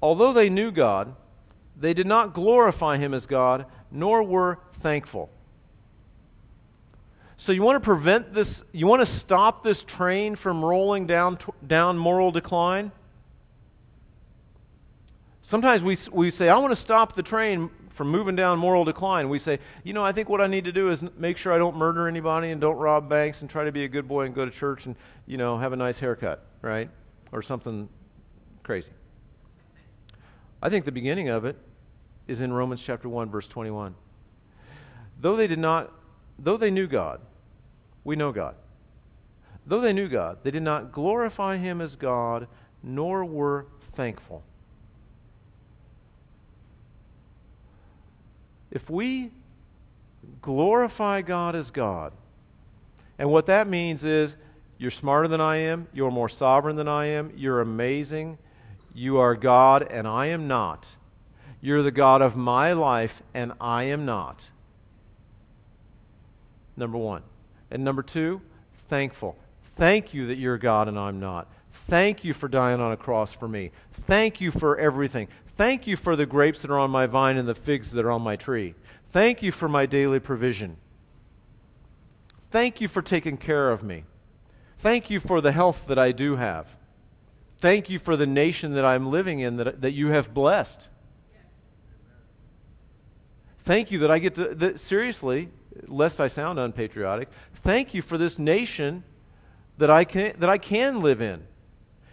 [0.04, 1.14] Although they knew God,
[1.80, 5.30] they did not glorify him as God, nor were thankful.
[7.38, 11.38] So you want to prevent this, you want to stop this train from rolling down,
[11.66, 12.92] down moral decline?
[15.40, 19.30] Sometimes we, we say, I want to stop the train from moving down moral decline.
[19.30, 21.56] We say, you know, I think what I need to do is make sure I
[21.56, 24.34] don't murder anybody and don't rob banks and try to be a good boy and
[24.34, 24.96] go to church and,
[25.26, 26.90] you know, have a nice haircut, right?
[27.32, 27.88] Or something
[28.62, 28.92] crazy.
[30.64, 31.58] I think the beginning of it
[32.26, 33.94] is in Romans chapter 1 verse 21.
[35.20, 35.92] Though they did not
[36.38, 37.20] though they knew God,
[38.02, 38.56] we know God.
[39.66, 42.48] Though they knew God, they did not glorify him as God,
[42.82, 44.42] nor were thankful.
[48.70, 49.32] If we
[50.40, 52.12] glorify God as God,
[53.18, 54.34] and what that means is
[54.78, 58.38] you're smarter than I am, you're more sovereign than I am, you're amazing,
[58.94, 60.96] you are God and I am not.
[61.60, 64.50] You're the God of my life and I am not.
[66.76, 67.22] Number one.
[67.70, 68.40] And number two,
[68.88, 69.36] thankful.
[69.76, 71.48] Thank you that you're God and I'm not.
[71.72, 73.72] Thank you for dying on a cross for me.
[73.92, 75.28] Thank you for everything.
[75.56, 78.12] Thank you for the grapes that are on my vine and the figs that are
[78.12, 78.74] on my tree.
[79.10, 80.76] Thank you for my daily provision.
[82.50, 84.04] Thank you for taking care of me.
[84.78, 86.76] Thank you for the health that I do have.
[87.64, 90.90] Thank you for the nation that I'm living in that, that you have blessed.
[93.60, 95.48] Thank you that I get to, that, seriously,
[95.86, 99.02] lest I sound unpatriotic, thank you for this nation
[99.78, 101.42] that I can, that I can live in.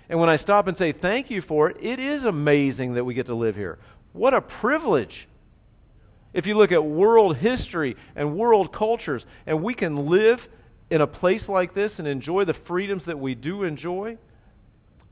[0.07, 3.13] And when I stop and say thank you for it, it is amazing that we
[3.13, 3.77] get to live here.
[4.13, 5.27] What a privilege.
[6.33, 10.47] If you look at world history and world cultures, and we can live
[10.89, 14.17] in a place like this and enjoy the freedoms that we do enjoy,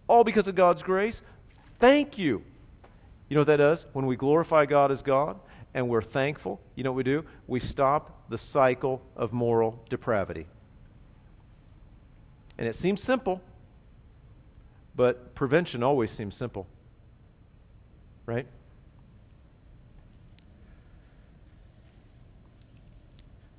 [0.09, 1.21] all because of God's grace,
[1.79, 2.43] thank you.
[3.29, 3.85] You know what that does?
[3.93, 5.39] When we glorify God as God,
[5.75, 7.23] and we're thankful, you know what we do?
[7.47, 10.47] We stop the cycle of moral depravity.
[12.57, 13.39] And it seems simple,
[14.95, 16.65] but prevention always seems simple.
[18.25, 18.47] Right?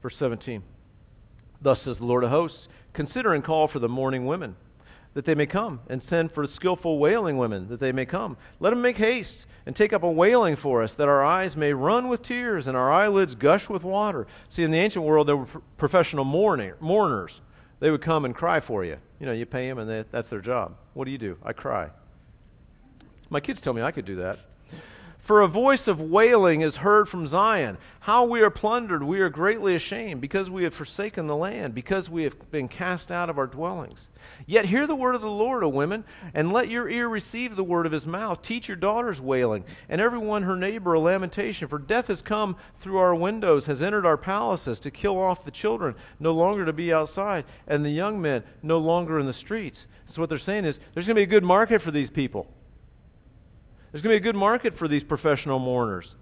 [0.03, 0.65] Verse 17.
[1.63, 4.57] Thus says the Lord of hosts Consider and call for the mourning women
[5.15, 8.37] that they may come, and send for skillful wailing women, that they may come.
[8.61, 11.73] Let them make haste and take up a wailing for us, that our eyes may
[11.73, 14.27] run with tears and our eyelids gush with water.
[14.49, 17.41] See, in the ancient world, there were professional mourners.
[17.81, 18.99] They would come and cry for you.
[19.19, 20.77] You know, you pay them, and they, that's their job.
[20.95, 21.39] What do you do?
[21.43, 21.91] I cry.
[23.29, 24.39] My kids tell me I could do that.
[25.21, 27.79] For a voice of wailing is heard from Zion.
[28.01, 32.09] How we are plundered, we are greatly ashamed, because we have forsaken the land, because
[32.09, 34.09] we have been cast out of our dwellings.
[34.47, 37.63] Yet hear the word of the Lord, O women, and let your ear receive the
[37.63, 38.41] word of his mouth.
[38.41, 41.69] Teach your daughters wailing, and every one her neighbor a lamentation.
[41.69, 45.51] For death has come through our windows, has entered our palaces, to kill off the
[45.51, 49.87] children, no longer to be outside, and the young men no longer in the streets.
[50.07, 52.49] So what they're saying is there's going to be a good market for these people.
[53.91, 56.15] There's going to be a good market for these professional mourners,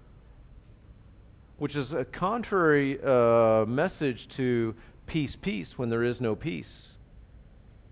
[1.57, 6.97] which is a contrary uh, message to peace, peace, when there is no peace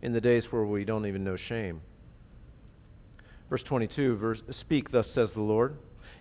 [0.02, 1.82] in the days where we don't even know shame.
[3.52, 5.78] Verse 22 verse, Speak, thus says the Lord.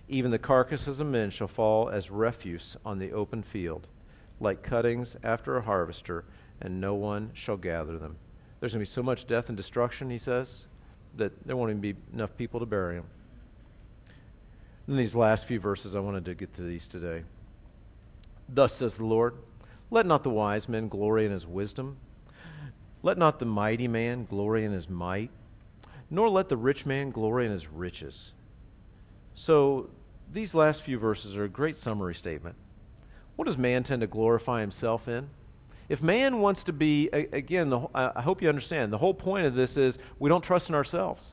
[0.09, 3.89] Even the carcasses of men shall fall as refuse on the open field,
[4.39, 6.25] like cuttings after a harvester,
[6.61, 8.17] and no one shall gather them.
[8.61, 10.67] There's going to be so much death and destruction, he says,
[11.17, 13.07] that there won't even be enough people to bury them.
[14.89, 17.25] In these last few verses, I wanted to get to these today.
[18.49, 19.35] Thus says the Lord
[19.91, 21.97] Let not the wise man glory in his wisdom,
[23.03, 25.31] let not the mighty man glory in his might,
[26.09, 28.33] nor let the rich man glory in his riches.
[29.35, 29.91] So,
[30.33, 32.57] these last few verses are a great summary statement.
[33.37, 35.29] What does man tend to glorify himself in?
[35.89, 39.55] If man wants to be, again, the, I hope you understand, the whole point of
[39.55, 41.33] this is we don't trust in ourselves.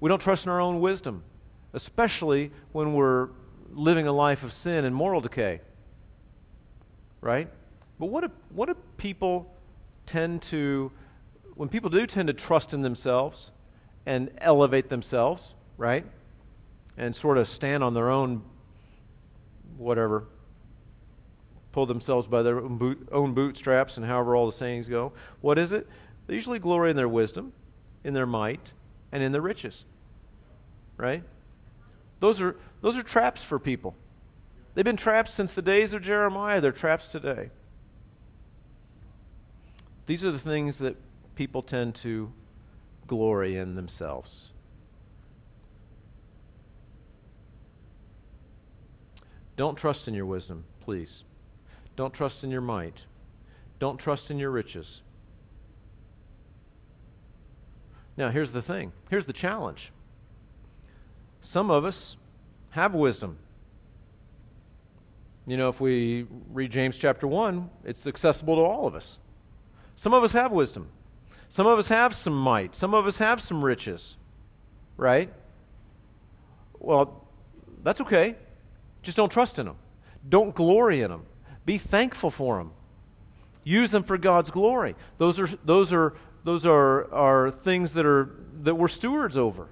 [0.00, 1.22] We don't trust in our own wisdom
[1.72, 3.28] especially when we're
[3.72, 5.60] living a life of sin and moral decay.
[7.20, 7.48] Right?
[7.98, 9.54] But what do, what do people
[10.06, 10.90] tend to,
[11.54, 13.50] when people do tend to trust in themselves
[14.04, 16.04] and elevate themselves, right?
[16.96, 18.42] And sort of stand on their own,
[19.78, 20.24] whatever,
[21.70, 25.12] pull themselves by their own, boot, own bootstraps and however all the sayings go.
[25.40, 25.88] What is it?
[26.26, 27.52] They usually glory in their wisdom,
[28.04, 28.72] in their might,
[29.10, 29.84] and in their riches.
[30.96, 31.22] Right?
[32.22, 33.96] Those are, those are traps for people.
[34.74, 36.60] They've been traps since the days of Jeremiah.
[36.60, 37.50] They're traps today.
[40.06, 40.94] These are the things that
[41.34, 42.32] people tend to
[43.08, 44.50] glory in themselves.
[49.56, 51.24] Don't trust in your wisdom, please.
[51.96, 53.04] Don't trust in your might.
[53.80, 55.02] Don't trust in your riches.
[58.16, 59.90] Now, here's the thing here's the challenge.
[61.42, 62.16] Some of us
[62.70, 63.36] have wisdom.
[65.44, 69.18] You know, if we read James chapter 1, it's accessible to all of us.
[69.96, 70.88] Some of us have wisdom.
[71.48, 72.76] Some of us have some might.
[72.76, 74.16] Some of us have some riches.
[74.96, 75.32] Right?
[76.78, 77.26] Well,
[77.82, 78.36] that's okay.
[79.02, 79.76] Just don't trust in them.
[80.26, 81.26] Don't glory in them.
[81.66, 82.70] Be thankful for them.
[83.64, 84.94] Use them for God's glory.
[85.18, 86.14] Those are, those are,
[86.44, 88.30] those are, are things that, are,
[88.62, 89.68] that we're stewards over.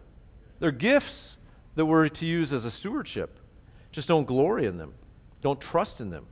[0.59, 1.37] They're gifts
[1.75, 3.39] that we're to use as a stewardship.
[3.93, 4.95] Just don't glory in them,
[5.43, 6.27] don't trust in them.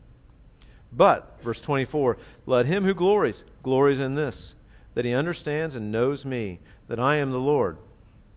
[0.93, 2.16] But, verse 24,
[2.47, 4.55] let him who glories, glories in this,
[4.95, 7.76] that he understands and knows me, that I am the Lord,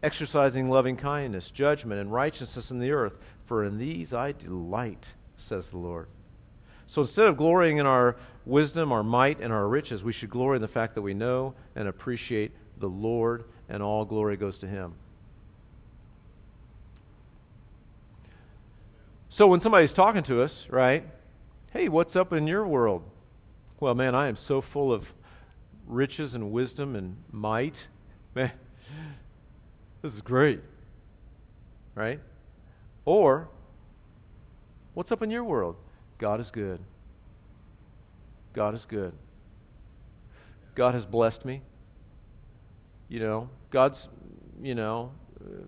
[0.03, 5.69] exercising loving kindness, judgment, and righteousness in the earth, for in these I delight, says
[5.69, 6.07] the Lord.
[6.87, 10.57] So instead of glorying in our wisdom, our might, and our riches, we should glory
[10.57, 14.67] in the fact that we know and appreciate the Lord, and all glory goes to
[14.67, 14.93] him.
[19.33, 21.05] So when somebody's talking to us, right?
[21.71, 23.01] Hey, what's up in your world?
[23.79, 25.13] Well, man, I am so full of
[25.87, 27.87] riches and wisdom and might.
[28.35, 28.51] Man,
[30.01, 30.59] this is great.
[31.95, 32.19] Right?
[33.05, 33.47] Or,
[34.95, 35.77] what's up in your world?
[36.17, 36.81] God is good.
[38.51, 39.13] God is good.
[40.75, 41.61] God has blessed me.
[43.07, 44.09] You know, God's,
[44.61, 45.63] you know, uh,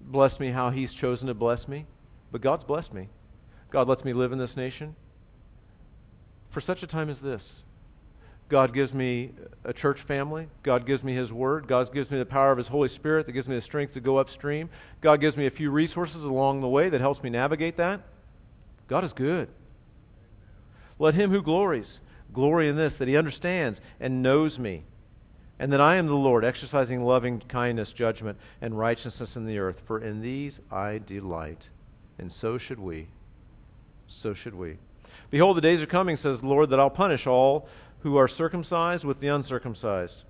[0.00, 1.86] blessed me how He's chosen to bless me.
[2.34, 3.10] But God's blessed me.
[3.70, 4.96] God lets me live in this nation
[6.50, 7.62] for such a time as this.
[8.48, 9.30] God gives me
[9.62, 10.48] a church family.
[10.64, 11.68] God gives me His Word.
[11.68, 14.00] God gives me the power of His Holy Spirit that gives me the strength to
[14.00, 14.68] go upstream.
[15.00, 18.00] God gives me a few resources along the way that helps me navigate that.
[18.88, 19.48] God is good.
[20.98, 22.00] Let him who glories
[22.32, 24.82] glory in this, that he understands and knows me,
[25.60, 29.82] and that I am the Lord, exercising loving kindness, judgment, and righteousness in the earth.
[29.86, 31.70] For in these I delight
[32.18, 33.08] and so should we.
[34.06, 34.78] So should we.
[35.30, 37.68] Behold, the days are coming, says the Lord, that I'll punish all
[38.00, 40.24] who are circumcised with the uncircumcised.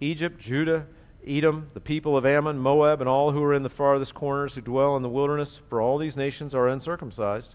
[0.00, 0.86] Egypt, Judah,
[1.26, 4.60] Edom, the people of Ammon, Moab, and all who are in the farthest corners who
[4.60, 7.54] dwell in the wilderness, for all these nations are uncircumcised,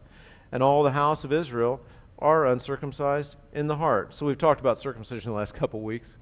[0.51, 1.81] and all the house of Israel
[2.19, 4.13] are uncircumcised in the heart.
[4.13, 6.15] So we've talked about circumcision the last couple weeks.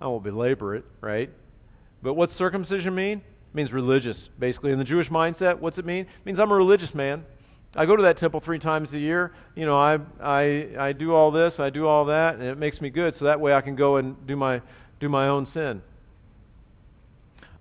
[0.00, 1.30] I won't belabor it, right?
[2.02, 3.22] But what's circumcision mean?
[3.52, 4.72] It means religious, basically.
[4.72, 6.04] In the Jewish mindset, what's it mean?
[6.04, 7.24] It means I'm a religious man.
[7.76, 9.32] I go to that temple three times a year.
[9.54, 12.80] You know, I, I, I do all this, I do all that, and it makes
[12.80, 14.62] me good, so that way I can go and do my,
[15.00, 15.82] do my own sin.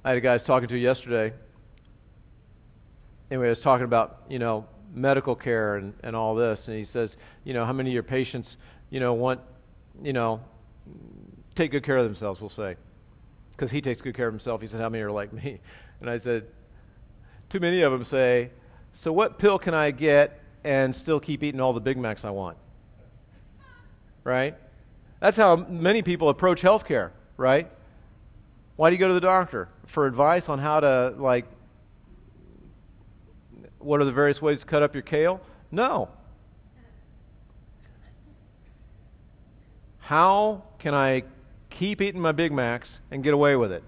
[0.03, 1.33] I had a guy I was talking to yesterday.
[3.29, 6.85] Anyway, I was talking about, you know, medical care and, and all this, and he
[6.85, 8.57] says, you know, how many of your patients,
[8.89, 9.41] you know, want,
[10.01, 10.41] you know,
[11.55, 12.77] take good care of themselves, we'll say.
[13.57, 14.61] Because he takes good care of himself.
[14.61, 15.59] He said, how many are like me?
[15.99, 16.45] And I said,
[17.49, 18.51] too many of them say,
[18.93, 22.29] so what pill can I get and still keep eating all the Big Macs I
[22.29, 22.55] want?
[24.23, 24.55] Right?
[25.19, 27.67] That's how many people approach healthcare, right?
[28.75, 29.69] Why do you go to the doctor?
[29.87, 31.47] For advice on how to, like,
[33.79, 35.41] what are the various ways to cut up your kale?
[35.71, 36.09] No.
[39.97, 41.23] How can I
[41.77, 43.83] keep eating my Big Macs and get away with it?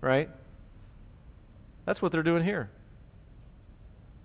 [0.00, 0.28] Right?
[1.84, 2.68] That's what they're doing here.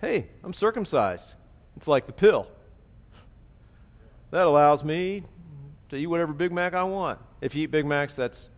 [0.01, 1.35] Hey, I'm circumcised.
[1.77, 2.47] It's like the pill.
[4.31, 5.23] That allows me
[5.89, 7.19] to eat whatever Big Mac I want.
[7.39, 8.49] If you eat Big Macs, that's.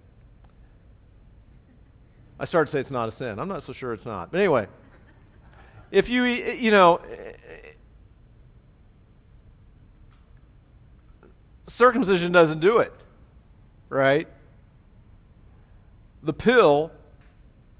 [2.39, 3.39] I started to say it's not a sin.
[3.39, 4.31] I'm not so sure it's not.
[4.31, 4.67] But anyway,
[5.91, 7.01] if you eat, you know,
[11.67, 12.93] circumcision doesn't do it,
[13.89, 14.27] right?
[16.23, 16.91] The pill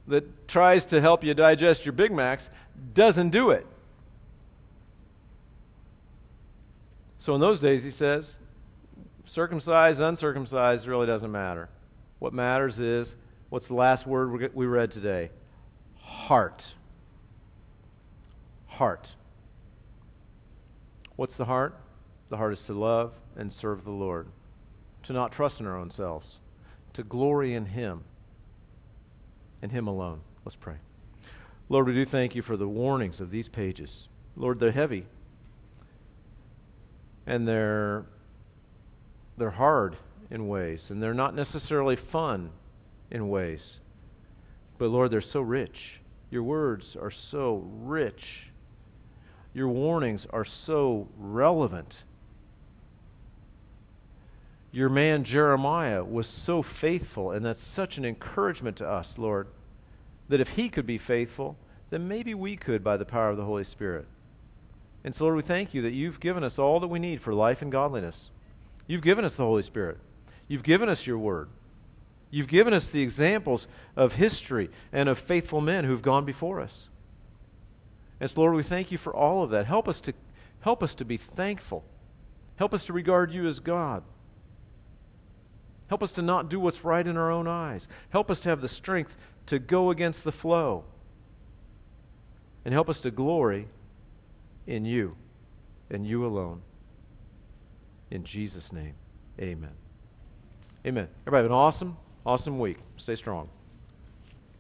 [0.08, 2.50] that tries to help you digest your Big Macs
[2.94, 3.66] doesn't do it.
[7.18, 8.40] So in those days, he says,
[9.26, 11.68] circumcised, uncircumcised really doesn't matter.
[12.20, 13.16] What matters is
[13.50, 15.32] what's the last word we read today?
[16.00, 16.74] Heart.
[18.68, 19.16] Heart.
[21.18, 21.76] What's the heart?
[22.30, 24.28] The heart is to love and serve the Lord,
[25.08, 26.42] to not trust in our own selves,
[26.92, 28.04] to glory in Him
[29.62, 30.20] and Him alone.
[30.44, 30.76] Let's pray.
[31.70, 34.10] Lord, we do thank you for the warnings of these pages.
[34.36, 35.06] Lord, they're heavy
[37.26, 38.06] and they're,
[39.38, 39.96] they're hard
[40.30, 42.52] in ways, and they're not necessarily fun
[43.10, 43.80] in ways.
[44.78, 46.02] But Lord, they're so rich.
[46.30, 48.48] Your words are so rich.
[49.54, 52.04] Your warnings are so relevant.
[54.78, 59.48] Your man Jeremiah was so faithful, and that's such an encouragement to us, Lord
[60.30, 61.58] that if he could be faithful,
[61.90, 64.06] then maybe we could by the power of the Holy Spirit.
[65.04, 67.34] And so, Lord, we thank you that you've given us all that we need for
[67.34, 68.32] life and godliness.
[68.88, 69.98] You've given us the Holy Spirit.
[70.48, 71.50] You've given us your word.
[72.30, 76.90] You've given us the examples of history and of faithful men who've gone before us.
[78.20, 79.66] And so, Lord, we thank you for all of that.
[79.66, 80.14] Help us to,
[80.62, 81.86] help us to be thankful.
[82.58, 84.04] Help us to regard you as God.
[85.88, 87.88] Help us to not do what's right in our own eyes.
[88.10, 90.84] Help us to have the strength to go against the flow.
[92.66, 93.68] And help us to glory
[94.66, 95.16] in you
[95.90, 96.62] and you alone.
[98.12, 98.96] In Jesus' name,
[99.40, 99.72] amen.
[100.86, 101.08] Amen.
[101.26, 102.78] Everybody have an awesome, awesome week.
[102.98, 103.50] Stay strong.